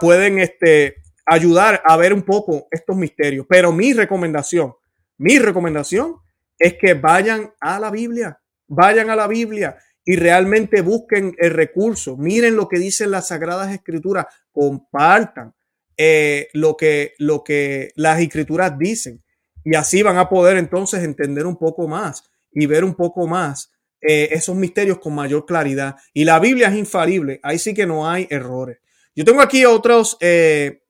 Pueden 0.00 0.38
este, 0.38 0.96
ayudar 1.24 1.82
a 1.84 1.96
ver 1.96 2.12
un 2.12 2.22
poco 2.22 2.66
estos 2.70 2.96
misterios. 2.96 3.46
Pero 3.48 3.72
mi 3.72 3.92
recomendación, 3.92 4.74
mi 5.18 5.38
recomendación 5.38 6.16
es 6.58 6.74
que 6.74 6.94
vayan 6.94 7.52
a 7.60 7.78
la 7.78 7.90
Biblia, 7.90 8.40
vayan 8.66 9.10
a 9.10 9.16
la 9.16 9.26
Biblia 9.26 9.76
y 10.04 10.16
realmente 10.16 10.80
busquen 10.80 11.34
el 11.38 11.50
recurso. 11.50 12.16
Miren 12.16 12.56
lo 12.56 12.68
que 12.68 12.78
dicen 12.78 13.10
las 13.10 13.28
Sagradas 13.28 13.72
Escrituras, 13.72 14.26
compartan 14.50 15.54
eh, 15.96 16.48
lo, 16.52 16.76
que, 16.76 17.14
lo 17.18 17.44
que 17.44 17.92
las 17.96 18.18
Escrituras 18.20 18.78
dicen 18.78 19.22
Y 19.62 19.76
así 19.76 20.02
van 20.02 20.16
a 20.16 20.28
poder 20.28 20.56
entonces 20.56 21.04
entender 21.04 21.46
un 21.46 21.56
poco 21.56 21.86
más 21.86 22.24
y 22.50 22.66
ver 22.66 22.84
un 22.84 22.94
poco 22.94 23.26
más 23.26 23.71
eh, 24.02 24.30
esos 24.32 24.56
misterios 24.56 24.98
con 24.98 25.14
mayor 25.14 25.46
claridad. 25.46 25.94
Y 26.12 26.24
la 26.24 26.40
Biblia 26.40 26.68
es 26.68 26.76
infalible, 26.76 27.38
ahí 27.42 27.58
sí 27.58 27.72
que 27.72 27.86
no 27.86 28.08
hay 28.10 28.26
errores. 28.30 28.78
Yo 29.14 29.24
tengo 29.24 29.40
aquí 29.40 29.64
otros, 29.64 30.16
eh, 30.20 30.82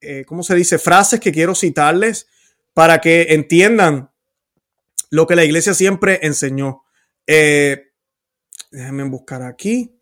eh, 0.00 0.24
¿cómo 0.26 0.42
se 0.42 0.54
dice? 0.54 0.78
Frases 0.78 1.20
que 1.20 1.30
quiero 1.30 1.54
citarles 1.54 2.26
para 2.72 3.00
que 3.00 3.26
entiendan 3.30 4.10
lo 5.10 5.26
que 5.26 5.36
la 5.36 5.44
iglesia 5.44 5.74
siempre 5.74 6.20
enseñó. 6.22 6.84
déjenme 7.26 9.04
buscar 9.04 9.42
aquí. 9.42 9.96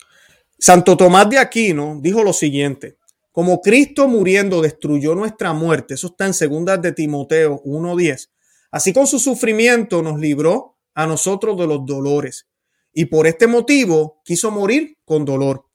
Santo 0.59 0.96
Tomás 0.96 1.29
de 1.29 1.38
Aquino 1.38 1.98
dijo 2.01 2.22
lo 2.22 2.33
siguiente. 2.33 2.96
Como 3.33 3.61
Cristo 3.61 4.07
muriendo 4.07 4.61
destruyó 4.62 5.14
nuestra 5.16 5.53
muerte, 5.53 5.94
eso 5.94 6.09
está 6.09 6.27
en 6.27 6.35
segunda 6.35 6.77
de 6.77 6.92
Timoteo 6.92 7.62
1.10, 7.64 8.29
así 8.70 8.92
con 8.92 9.07
su 9.07 9.18
sufrimiento 9.18 10.03
nos 10.03 10.20
libró 10.20 10.77
a 10.94 11.07
nosotros 11.07 11.59
de 11.59 11.66
los 11.66 11.85
dolores. 11.87 12.46
Y 12.92 13.07
por 13.07 13.26
este 13.26 13.46
motivo 13.46 14.20
quiso 14.24 14.50
morir 14.50 14.98
con 15.05 15.24
dolor. 15.24 15.66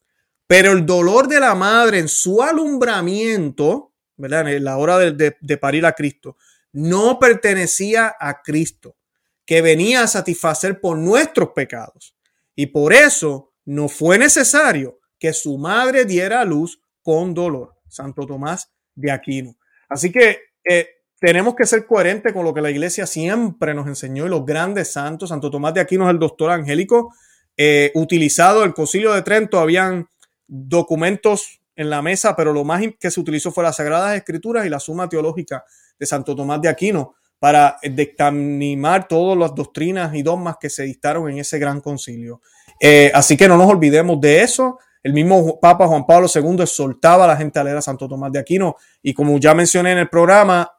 Pero 0.48 0.72
el 0.72 0.86
dolor 0.86 1.28
de 1.28 1.40
la 1.40 1.56
madre 1.56 2.00
en 2.00 2.08
su 2.08 2.42
alumbramiento, 2.42 3.94
¿verdad? 4.16 4.52
En 4.52 4.64
la 4.64 4.78
hora 4.78 4.98
de, 4.98 5.58
parir 5.58 5.86
a 5.86 5.94
Cristo, 5.94 6.38
no 6.72 7.20
pertenecía 7.20 8.16
a 8.20 8.42
Cristo, 8.42 8.98
que 9.46 9.62
venía 9.62 10.04
a 10.04 10.08
satisfacer 10.08 10.80
por 10.80 10.98
nuestros 10.98 11.50
pecados. 11.50 12.16
Y 12.56 12.68
por 12.68 12.94
eso 12.94 13.54
no 13.66 13.90
fue 13.90 14.18
necesario 14.18 15.00
que 15.20 15.34
su 15.34 15.58
madre 15.58 16.06
diera 16.06 16.42
a 16.42 16.46
luz 16.46 16.80
con 17.02 17.34
dolor. 17.34 17.76
Santo 17.90 18.26
Tomás 18.26 18.72
de 18.96 19.12
Aquino. 19.12 19.58
Así 19.90 20.12
que 20.12 20.40
eh, 20.70 20.97
tenemos 21.20 21.56
que 21.56 21.66
ser 21.66 21.86
coherentes 21.86 22.34
con 22.34 22.46
lo 22.46 22.54
que 22.54 22.62
la 22.62 22.70
iglesia 22.70 23.08
siempre 23.08 23.74
nos 23.74 23.88
enseñó 23.88 24.26
y 24.26 24.30
los 24.30 24.46
grandes 24.46 24.92
santos. 24.92 25.30
Santo 25.30 25.50
Tomás 25.50 25.74
de 25.74 25.82
Aquino 25.82 26.06
es 26.06 26.12
el 26.12 26.20
doctor 26.20 26.52
angélico. 26.52 27.14
Eh, 27.56 27.92
utilizado 27.96 28.64
el 28.64 28.74
concilio 28.74 29.14
de 29.14 29.24
Trento, 29.24 29.60
habían 29.60 30.08
documentos 30.48 31.60
en 31.76 31.90
la 31.90 32.02
mesa, 32.02 32.36
pero 32.36 32.54
lo 32.54 32.64
más 32.64 32.82
que 33.00 33.10
se 33.10 33.20
utilizó 33.20 33.52
fue 33.52 33.64
las 33.64 33.78
Sagradas 33.78 34.16
Escrituras 34.16 34.66
y 34.66 34.70
la 34.70 34.80
Suma 34.80 35.10
Teológica 35.10 35.64
de 35.98 36.06
Santo 36.06 36.36
Tomás 36.36 36.62
de 36.62 36.70
Aquino 36.70 37.16
para 37.40 37.78
dictaminar 37.84 39.08
todas 39.08 39.38
las 39.38 39.54
doctrinas 39.54 40.14
y 40.16 40.24
dogmas 40.24 40.58
que 40.60 40.70
se 40.70 40.84
dictaron 40.84 41.30
en 41.30 41.40
ese 41.40 41.60
gran 41.60 41.82
concilio. 41.82 42.42
Eh, 42.80 43.12
así 43.14 43.38
que 43.38 43.48
no 43.48 43.58
nos 43.58 43.70
olvidemos 43.70 44.20
de 44.22 44.42
eso. 44.42 44.80
El 45.04 45.14
mismo 45.14 45.60
Papa 45.60 45.88
Juan 45.88 46.06
Pablo 46.06 46.28
II 46.34 46.62
exhortaba 46.62 47.26
a 47.26 47.28
la 47.28 47.38
gente 47.38 47.60
a 47.60 47.64
leer 47.64 47.78
a 47.78 47.82
Santo 47.82 48.08
Tomás 48.08 48.32
de 48.32 48.40
Aquino. 48.40 48.76
Y 49.02 49.14
como 49.14 49.38
ya 49.40 49.54
mencioné 49.54 49.92
en 49.92 50.00
el 50.00 50.10
programa, 50.10 50.70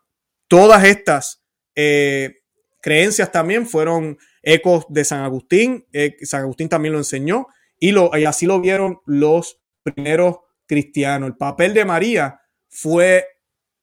todas 0.48 0.84
estas 0.84 1.44
eh, 1.74 2.40
creencias 2.80 3.30
también 3.30 3.66
fueron 3.66 4.18
ecos 4.42 4.86
de 4.88 5.04
San 5.04 5.22
Agustín. 5.22 5.86
Eh, 5.92 6.16
San 6.22 6.42
Agustín 6.42 6.68
también 6.68 6.92
lo 6.92 6.98
enseñó 6.98 7.46
y, 7.78 7.92
lo, 7.92 8.16
y 8.16 8.24
así 8.24 8.46
lo 8.46 8.60
vieron 8.60 9.00
los 9.06 9.60
primeros 9.82 10.38
cristianos. 10.66 11.28
El 11.28 11.36
papel 11.36 11.74
de 11.74 11.84
María 11.84 12.40
fue, 12.68 13.26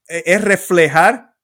eh, 0.08 0.24
es 0.26 0.42
reflejar 0.44 1.36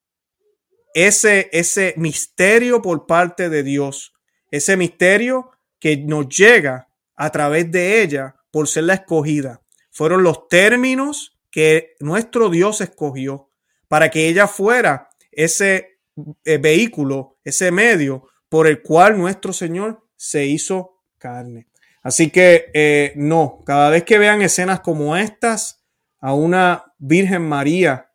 ese, 0.93 1.49
ese 1.53 1.93
misterio 1.97 2.81
por 2.81 3.05
parte 3.05 3.49
de 3.49 3.63
Dios, 3.63 4.13
ese 4.49 4.75
misterio 4.75 5.51
que 5.79 5.97
nos 5.97 6.27
llega 6.27 6.89
a 7.15 7.31
través 7.31 7.71
de 7.71 8.01
ella 8.01 8.35
por 8.51 8.67
ser 8.67 8.83
la 8.85 8.95
escogida. 8.95 9.61
Fueron 9.91 10.23
los 10.23 10.47
términos 10.47 11.39
que 11.49 11.95
nuestro 11.99 12.49
Dios 12.49 12.81
escogió 12.81 13.49
para 13.87 14.09
que 14.09 14.27
ella 14.27 14.47
fuera 14.47 15.10
ese 15.31 15.99
eh, 16.45 16.57
vehículo, 16.57 17.37
ese 17.43 17.71
medio 17.71 18.27
por 18.49 18.67
el 18.67 18.81
cual 18.81 19.17
nuestro 19.17 19.53
Señor 19.53 20.05
se 20.15 20.45
hizo 20.45 21.03
carne. 21.17 21.67
Así 22.03 22.29
que 22.31 22.71
eh, 22.73 23.13
no, 23.15 23.59
cada 23.65 23.89
vez 23.89 24.03
que 24.03 24.17
vean 24.17 24.41
escenas 24.41 24.81
como 24.81 25.15
estas, 25.15 25.83
a 26.19 26.33
una 26.33 26.93
Virgen 26.97 27.43
María 27.47 28.11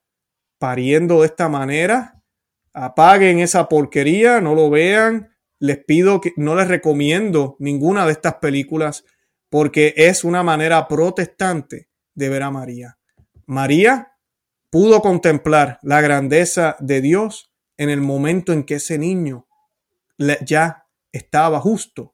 pariendo 0.58 1.20
de 1.20 1.26
esta 1.26 1.48
manera, 1.48 2.22
apaguen 2.72 3.40
esa 3.40 3.68
porquería, 3.68 4.40
no 4.40 4.54
lo 4.54 4.70
vean. 4.70 5.32
Les 5.58 5.78
pido 5.78 6.20
que 6.20 6.32
no 6.36 6.54
les 6.54 6.68
recomiendo 6.68 7.56
ninguna 7.58 8.04
de 8.04 8.12
estas 8.12 8.34
películas 8.34 9.04
porque 9.48 9.94
es 9.96 10.24
una 10.24 10.42
manera 10.42 10.86
protestante 10.86 11.88
de 12.14 12.28
ver 12.28 12.42
a 12.42 12.50
María. 12.50 12.98
María 13.46 14.15
pudo 14.76 15.00
contemplar 15.00 15.78
la 15.82 16.02
grandeza 16.02 16.76
de 16.80 17.00
Dios 17.00 17.50
en 17.78 17.88
el 17.88 18.02
momento 18.02 18.52
en 18.52 18.62
que 18.62 18.74
ese 18.74 18.98
niño 18.98 19.46
ya 20.44 20.84
estaba 21.12 21.60
justo 21.60 22.12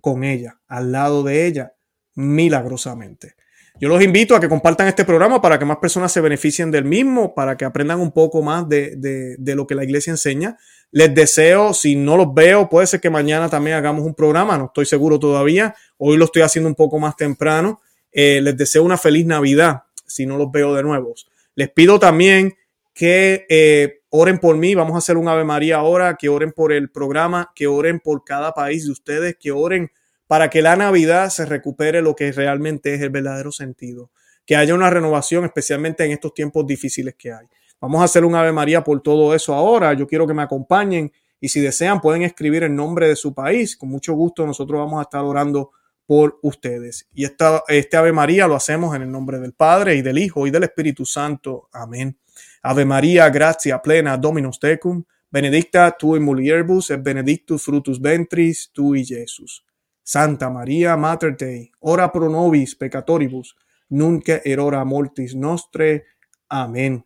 con 0.00 0.24
ella, 0.24 0.58
al 0.68 0.90
lado 0.90 1.22
de 1.22 1.44
ella, 1.44 1.74
milagrosamente. 2.14 3.34
Yo 3.78 3.90
los 3.90 4.02
invito 4.02 4.34
a 4.34 4.40
que 4.40 4.48
compartan 4.48 4.88
este 4.88 5.04
programa 5.04 5.42
para 5.42 5.58
que 5.58 5.66
más 5.66 5.76
personas 5.76 6.10
se 6.10 6.22
beneficien 6.22 6.70
del 6.70 6.86
mismo, 6.86 7.34
para 7.34 7.58
que 7.58 7.66
aprendan 7.66 8.00
un 8.00 8.12
poco 8.12 8.40
más 8.40 8.66
de, 8.66 9.36
de, 9.38 9.54
lo 9.54 9.66
que 9.66 9.74
la 9.74 9.84
iglesia 9.84 10.10
enseña. 10.10 10.56
Les 10.90 11.14
deseo, 11.14 11.74
si 11.74 11.94
no 11.94 12.16
los 12.16 12.32
veo, 12.32 12.70
puede 12.70 12.86
ser 12.86 13.02
que 13.02 13.10
mañana 13.10 13.50
también 13.50 13.76
hagamos 13.76 14.02
un 14.06 14.14
programa, 14.14 14.56
no 14.56 14.64
estoy 14.64 14.86
seguro 14.86 15.18
todavía. 15.18 15.74
Hoy 15.98 16.16
lo 16.16 16.24
estoy 16.24 16.40
haciendo 16.40 16.70
un 16.70 16.74
poco 16.74 16.98
más 16.98 17.16
temprano. 17.16 17.82
Eh, 18.10 18.40
les 18.40 18.56
deseo 18.56 18.82
una 18.82 18.96
feliz 18.96 19.26
Navidad, 19.26 19.82
si 20.06 20.24
no 20.24 20.38
los 20.38 20.50
veo 20.50 20.72
de 20.74 20.82
nuevo. 20.82 21.14
Les 21.58 21.68
pido 21.68 21.98
también 21.98 22.56
que 22.94 23.44
eh, 23.48 24.02
oren 24.10 24.38
por 24.38 24.56
mí. 24.56 24.76
Vamos 24.76 24.94
a 24.94 24.98
hacer 24.98 25.16
un 25.16 25.26
Ave 25.26 25.42
María 25.42 25.78
ahora, 25.78 26.14
que 26.14 26.28
oren 26.28 26.52
por 26.52 26.72
el 26.72 26.88
programa, 26.88 27.50
que 27.52 27.66
oren 27.66 27.98
por 27.98 28.22
cada 28.22 28.52
país 28.52 28.84
de 28.84 28.92
ustedes, 28.92 29.36
que 29.40 29.50
oren 29.50 29.90
para 30.28 30.50
que 30.50 30.62
la 30.62 30.76
Navidad 30.76 31.30
se 31.30 31.46
recupere 31.46 32.00
lo 32.00 32.14
que 32.14 32.30
realmente 32.30 32.94
es 32.94 33.00
el 33.00 33.10
verdadero 33.10 33.50
sentido, 33.50 34.12
que 34.46 34.54
haya 34.54 34.72
una 34.72 34.88
renovación, 34.88 35.46
especialmente 35.46 36.04
en 36.04 36.12
estos 36.12 36.32
tiempos 36.32 36.64
difíciles 36.64 37.16
que 37.18 37.32
hay. 37.32 37.48
Vamos 37.80 38.02
a 38.02 38.04
hacer 38.04 38.24
un 38.24 38.36
Ave 38.36 38.52
María 38.52 38.84
por 38.84 39.02
todo 39.02 39.34
eso 39.34 39.52
ahora. 39.52 39.94
Yo 39.94 40.06
quiero 40.06 40.28
que 40.28 40.34
me 40.34 40.42
acompañen 40.42 41.10
y 41.40 41.48
si 41.48 41.60
desean 41.60 42.00
pueden 42.00 42.22
escribir 42.22 42.62
el 42.62 42.76
nombre 42.76 43.08
de 43.08 43.16
su 43.16 43.34
país. 43.34 43.76
Con 43.76 43.88
mucho 43.88 44.12
gusto 44.12 44.46
nosotros 44.46 44.78
vamos 44.78 45.00
a 45.00 45.02
estar 45.02 45.24
orando 45.24 45.72
por 46.08 46.38
ustedes. 46.40 47.06
Y 47.12 47.24
esta, 47.24 47.62
este 47.68 47.98
Ave 47.98 48.14
María 48.14 48.46
lo 48.46 48.54
hacemos 48.54 48.96
en 48.96 49.02
el 49.02 49.10
nombre 49.10 49.38
del 49.38 49.52
Padre 49.52 49.94
y 49.94 50.00
del 50.00 50.16
Hijo 50.16 50.46
y 50.46 50.50
del 50.50 50.62
Espíritu 50.62 51.04
Santo. 51.04 51.68
Amén. 51.70 52.18
Ave 52.62 52.86
María, 52.86 53.28
gracia 53.28 53.82
plena, 53.82 54.16
Dominus 54.16 54.58
tecum, 54.58 55.04
benedicta 55.30 55.94
tu 55.98 56.16
in 56.16 56.22
mulieribus 56.22 56.88
et 56.92 57.02
benedictus 57.02 57.62
frutus 57.62 58.00
ventris 58.00 58.70
tui, 58.72 59.04
Jesús. 59.04 59.62
Santa 60.02 60.48
María, 60.48 60.96
Mater 60.96 61.36
Dei, 61.36 61.70
ora 61.80 62.10
pro 62.10 62.30
nobis 62.30 62.74
peccatoribus, 62.74 63.54
nunca 63.90 64.40
erora 64.42 64.82
mortis 64.86 65.34
nostre. 65.34 66.06
Amén. 66.48 67.04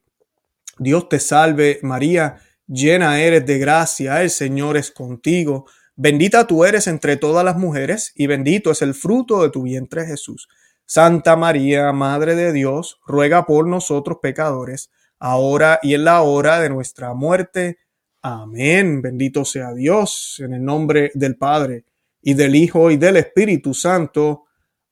Dios 0.79 1.09
te 1.09 1.19
salve, 1.19 1.81
María, 1.83 2.37
llena 2.69 3.21
eres 3.21 3.45
de 3.45 3.59
gracia, 3.59 4.23
el 4.23 4.31
Señor 4.31 4.77
es 4.77 4.93
contigo. 4.93 5.67
Bendita 5.97 6.47
tú 6.47 6.65
eres 6.65 6.87
entre 6.87 7.17
todas 7.17 7.45
las 7.45 7.57
mujeres, 7.57 8.13
y 8.15 8.27
bendito 8.27 8.71
es 8.71 8.83
el 8.83 8.95
fruto 8.95 9.43
de 9.43 9.51
tu 9.51 9.63
vientre 9.63 10.07
Jesús. 10.07 10.49
Santa 10.87 11.37
María, 11.37 11.93
Madre 11.93 12.35
de 12.35 12.53
Dios, 12.53 13.01
ruega 13.07 13.47
por 13.47 13.67
nosotros 13.67 14.19
pecadores, 14.21 14.91
ahora 15.19 15.79
y 15.83 15.95
en 15.95 16.05
la 16.05 16.23
hora 16.23 16.61
de 16.61 16.71
nuestra 16.71 17.15
muerte. 17.15 17.79
Amén. 18.23 19.03
Bendito 19.03 19.45
sea 19.45 19.73
Dios, 19.73 20.41
en 20.45 20.55
el 20.55 20.65
nombre 20.65 21.11
del 21.15 21.37
Padre 21.37 21.85
y 22.23 22.35
del 22.35 22.55
Hijo 22.55 22.91
y 22.91 22.97
del 22.97 23.17
Espíritu 23.17 23.75
Santo. 23.75 24.45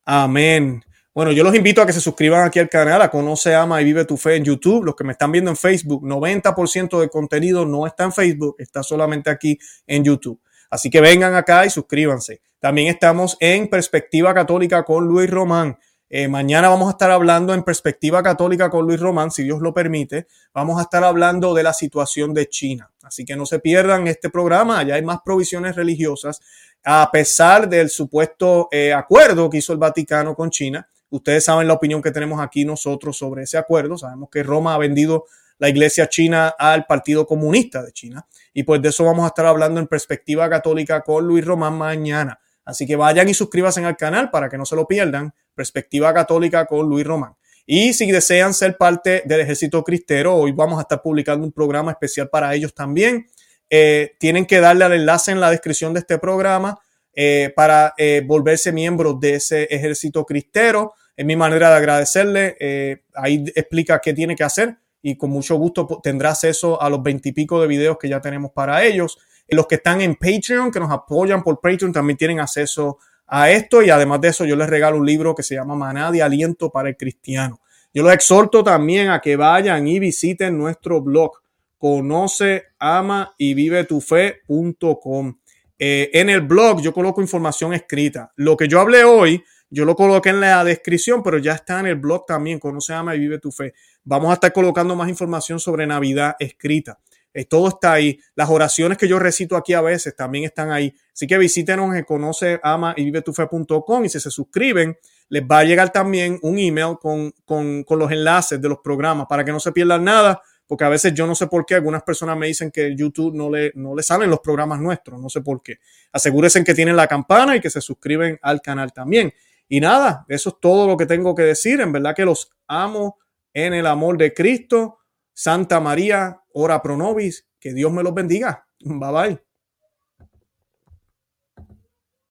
Amén. 0.04 0.82
Bueno, 1.14 1.32
yo 1.32 1.42
los 1.42 1.54
invito 1.54 1.82
a 1.82 1.86
que 1.86 1.92
se 1.92 2.00
suscriban 2.00 2.44
aquí 2.44 2.58
al 2.58 2.68
canal, 2.68 3.02
a 3.02 3.10
Conoce, 3.10 3.54
Ama 3.54 3.82
y 3.82 3.84
Vive 3.84 4.04
tu 4.04 4.16
Fe 4.16 4.36
en 4.36 4.44
YouTube. 4.44 4.84
Los 4.84 4.94
que 4.94 5.04
me 5.04 5.12
están 5.12 5.32
viendo 5.32 5.50
en 5.50 5.56
Facebook, 5.56 6.02
90% 6.04 7.00
del 7.00 7.10
contenido 7.10 7.66
no 7.66 7.86
está 7.86 8.04
en 8.04 8.12
Facebook, 8.12 8.54
está 8.58 8.82
solamente 8.82 9.28
aquí 9.28 9.58
en 9.86 10.04
YouTube. 10.04 10.40
Así 10.70 10.88
que 10.88 11.00
vengan 11.00 11.34
acá 11.34 11.66
y 11.66 11.70
suscríbanse. 11.70 12.40
También 12.60 12.88
estamos 12.88 13.36
en 13.40 13.68
Perspectiva 13.68 14.32
Católica 14.32 14.84
con 14.84 15.06
Luis 15.06 15.28
Román. 15.28 15.78
Eh, 16.08 16.26
mañana 16.26 16.68
vamos 16.68 16.88
a 16.88 16.92
estar 16.92 17.10
hablando 17.10 17.54
en 17.54 17.62
Perspectiva 17.62 18.22
Católica 18.22 18.70
con 18.70 18.86
Luis 18.86 18.98
Román, 18.98 19.30
si 19.30 19.44
Dios 19.44 19.60
lo 19.60 19.74
permite. 19.74 20.26
Vamos 20.52 20.78
a 20.78 20.82
estar 20.82 21.04
hablando 21.04 21.54
de 21.54 21.62
la 21.62 21.72
situación 21.72 22.34
de 22.34 22.48
China. 22.48 22.90
Así 23.02 23.24
que 23.24 23.36
no 23.36 23.46
se 23.46 23.60
pierdan 23.60 24.06
este 24.08 24.30
programa. 24.30 24.82
Ya 24.82 24.94
hay 24.94 25.02
más 25.02 25.20
provisiones 25.24 25.76
religiosas 25.76 26.40
a 26.84 27.10
pesar 27.12 27.68
del 27.68 27.90
supuesto 27.90 28.68
eh, 28.70 28.92
acuerdo 28.92 29.50
que 29.50 29.58
hizo 29.58 29.72
el 29.72 29.78
Vaticano 29.78 30.34
con 30.34 30.50
China. 30.50 30.88
Ustedes 31.10 31.44
saben 31.44 31.66
la 31.66 31.74
opinión 31.74 32.00
que 32.00 32.10
tenemos 32.10 32.40
aquí 32.40 32.64
nosotros 32.64 33.16
sobre 33.16 33.42
ese 33.42 33.58
acuerdo. 33.58 33.98
Sabemos 33.98 34.30
que 34.30 34.42
Roma 34.42 34.74
ha 34.74 34.78
vendido 34.78 35.26
la 35.60 35.68
iglesia 35.68 36.08
china 36.08 36.54
al 36.58 36.86
Partido 36.86 37.26
Comunista 37.26 37.82
de 37.82 37.92
China. 37.92 38.26
Y 38.52 38.64
pues 38.64 38.80
de 38.82 38.88
eso 38.88 39.04
vamos 39.04 39.24
a 39.24 39.28
estar 39.28 39.44
hablando 39.44 39.78
en 39.78 39.86
perspectiva 39.86 40.48
católica 40.48 41.02
con 41.02 41.26
Luis 41.26 41.44
Román 41.44 41.74
mañana. 41.74 42.40
Así 42.64 42.86
que 42.86 42.96
vayan 42.96 43.28
y 43.28 43.34
suscríbanse 43.34 43.84
al 43.84 43.96
canal 43.96 44.30
para 44.30 44.48
que 44.48 44.56
no 44.56 44.64
se 44.64 44.74
lo 44.74 44.86
pierdan. 44.86 45.32
Perspectiva 45.54 46.12
católica 46.14 46.64
con 46.64 46.88
Luis 46.88 47.06
Román. 47.06 47.34
Y 47.66 47.92
si 47.92 48.10
desean 48.10 48.54
ser 48.54 48.78
parte 48.78 49.22
del 49.26 49.40
ejército 49.40 49.84
cristero, 49.84 50.34
hoy 50.34 50.52
vamos 50.52 50.78
a 50.78 50.82
estar 50.82 51.02
publicando 51.02 51.44
un 51.44 51.52
programa 51.52 51.92
especial 51.92 52.30
para 52.30 52.54
ellos 52.54 52.74
también. 52.74 53.26
eh, 53.68 54.16
tienen 54.18 54.46
que 54.46 54.60
darle 54.60 54.84
al 54.84 54.94
enlace 54.94 55.30
en 55.30 55.40
la 55.40 55.50
descripción 55.50 55.92
de 55.92 56.00
este 56.00 56.18
programa 56.18 56.80
eh, 57.14 57.52
para 57.54 57.94
eh, 57.98 58.22
volverse 58.26 58.72
miembros 58.72 59.20
de 59.20 59.34
ese 59.34 59.64
ejército 59.64 60.24
cristero. 60.24 60.94
Es 61.16 61.26
mi 61.26 61.36
manera 61.36 61.68
de 61.68 61.76
agradecerle. 61.76 63.02
ahí 63.14 63.44
explica 63.54 64.00
qué 64.00 64.14
tiene 64.14 64.34
que 64.34 64.42
hacer 64.42 64.78
y 65.02 65.16
con 65.16 65.30
mucho 65.30 65.56
gusto 65.56 66.00
tendrá 66.02 66.30
acceso 66.30 66.80
a 66.80 66.90
los 66.90 67.02
veintipico 67.02 67.60
de 67.60 67.66
videos 67.66 67.98
que 67.98 68.08
ya 68.08 68.20
tenemos 68.20 68.52
para 68.52 68.84
ellos. 68.84 69.18
Los 69.48 69.66
que 69.66 69.76
están 69.76 70.00
en 70.00 70.14
Patreon, 70.14 70.70
que 70.70 70.80
nos 70.80 70.90
apoyan 70.90 71.42
por 71.42 71.60
Patreon, 71.60 71.92
también 71.92 72.16
tienen 72.16 72.40
acceso 72.40 72.98
a 73.26 73.50
esto 73.50 73.82
y 73.82 73.90
además 73.90 74.20
de 74.20 74.28
eso 74.28 74.44
yo 74.44 74.56
les 74.56 74.68
regalo 74.68 74.98
un 74.98 75.06
libro 75.06 75.34
que 75.34 75.42
se 75.42 75.54
llama 75.54 75.74
Maná 75.74 76.10
de 76.10 76.22
Aliento 76.22 76.70
para 76.70 76.88
el 76.88 76.96
Cristiano. 76.96 77.60
Yo 77.92 78.02
los 78.02 78.12
exhorto 78.12 78.62
también 78.62 79.10
a 79.10 79.20
que 79.20 79.36
vayan 79.36 79.86
y 79.88 79.98
visiten 79.98 80.56
nuestro 80.56 81.00
blog 81.00 81.32
conoce, 81.80 82.64
ama 82.78 83.34
y 83.38 83.54
vive 83.54 83.84
tu 83.84 84.02
fe.com. 84.02 85.38
Eh, 85.78 86.10
en 86.12 86.28
el 86.28 86.42
blog 86.42 86.82
yo 86.82 86.92
coloco 86.92 87.22
información 87.22 87.72
escrita. 87.72 88.32
Lo 88.36 88.54
que 88.54 88.68
yo 88.68 88.80
hablé 88.80 89.02
hoy, 89.02 89.42
yo 89.70 89.84
lo 89.84 89.94
coloqué 89.94 90.30
en 90.30 90.40
la 90.40 90.64
descripción, 90.64 91.22
pero 91.22 91.38
ya 91.38 91.52
está 91.52 91.80
en 91.80 91.86
el 91.86 91.96
blog 91.96 92.26
también, 92.26 92.58
conoce, 92.58 92.92
ama 92.92 93.14
y 93.14 93.20
vive 93.20 93.38
tu 93.38 93.52
fe. 93.52 93.72
Vamos 94.04 94.30
a 94.30 94.34
estar 94.34 94.52
colocando 94.52 94.96
más 94.96 95.08
información 95.08 95.60
sobre 95.60 95.86
Navidad 95.86 96.34
escrita. 96.38 96.98
Eh, 97.32 97.44
todo 97.44 97.68
está 97.68 97.92
ahí. 97.92 98.18
Las 98.34 98.50
oraciones 98.50 98.98
que 98.98 99.06
yo 99.06 99.20
recito 99.20 99.56
aquí 99.56 99.72
a 99.72 99.80
veces 99.80 100.16
también 100.16 100.44
están 100.44 100.72
ahí. 100.72 100.92
Así 101.12 101.28
que 101.28 101.38
visítenos 101.38 101.94
en 101.94 102.04
conoce, 102.04 102.58
ama 102.62 102.94
y 102.96 103.04
vive 103.04 103.22
tu 103.22 103.32
fe.com 103.32 104.04
y 104.04 104.08
si 104.08 104.18
se 104.18 104.30
suscriben, 104.30 104.98
les 105.28 105.42
va 105.44 105.60
a 105.60 105.64
llegar 105.64 105.92
también 105.92 106.40
un 106.42 106.58
email 106.58 106.96
con, 107.00 107.32
con, 107.44 107.84
con 107.84 107.98
los 108.00 108.10
enlaces 108.10 108.60
de 108.60 108.68
los 108.68 108.78
programas 108.78 109.26
para 109.28 109.44
que 109.44 109.52
no 109.52 109.60
se 109.60 109.70
pierdan 109.70 110.02
nada 110.02 110.42
porque 110.70 110.84
a 110.84 110.88
veces 110.88 111.12
yo 111.14 111.26
no 111.26 111.34
sé 111.34 111.48
por 111.48 111.66
qué 111.66 111.74
algunas 111.74 112.04
personas 112.04 112.36
me 112.36 112.46
dicen 112.46 112.70
que 112.70 112.94
YouTube 112.94 113.34
no 113.34 113.50
le, 113.50 113.72
no 113.74 113.92
le 113.96 114.04
salen 114.04 114.30
los 114.30 114.38
programas 114.38 114.78
nuestros, 114.78 115.20
no 115.20 115.28
sé 115.28 115.40
por 115.40 115.64
qué. 115.64 115.80
Asegúrense 116.12 116.62
que 116.62 116.74
tienen 116.74 116.94
la 116.94 117.08
campana 117.08 117.56
y 117.56 117.60
que 117.60 117.68
se 117.70 117.80
suscriben 117.80 118.38
al 118.40 118.62
canal 118.62 118.92
también. 118.92 119.34
Y 119.72 119.80
nada, 119.80 120.26
eso 120.28 120.48
es 120.50 120.56
todo 120.60 120.88
lo 120.88 120.96
que 120.96 121.06
tengo 121.06 121.34
que 121.36 121.44
decir. 121.44 121.80
En 121.80 121.92
verdad 121.92 122.16
que 122.16 122.24
los 122.24 122.50
amo 122.66 123.18
en 123.54 123.72
el 123.72 123.86
amor 123.86 124.18
de 124.18 124.34
Cristo. 124.34 124.98
Santa 125.32 125.78
María, 125.78 126.42
ora 126.52 126.82
pro 126.82 126.96
nobis. 126.96 127.48
Que 127.60 127.72
Dios 127.72 127.92
me 127.92 128.02
los 128.02 128.12
bendiga. 128.12 128.66
Bye 128.80 129.12
bye. 129.12 129.49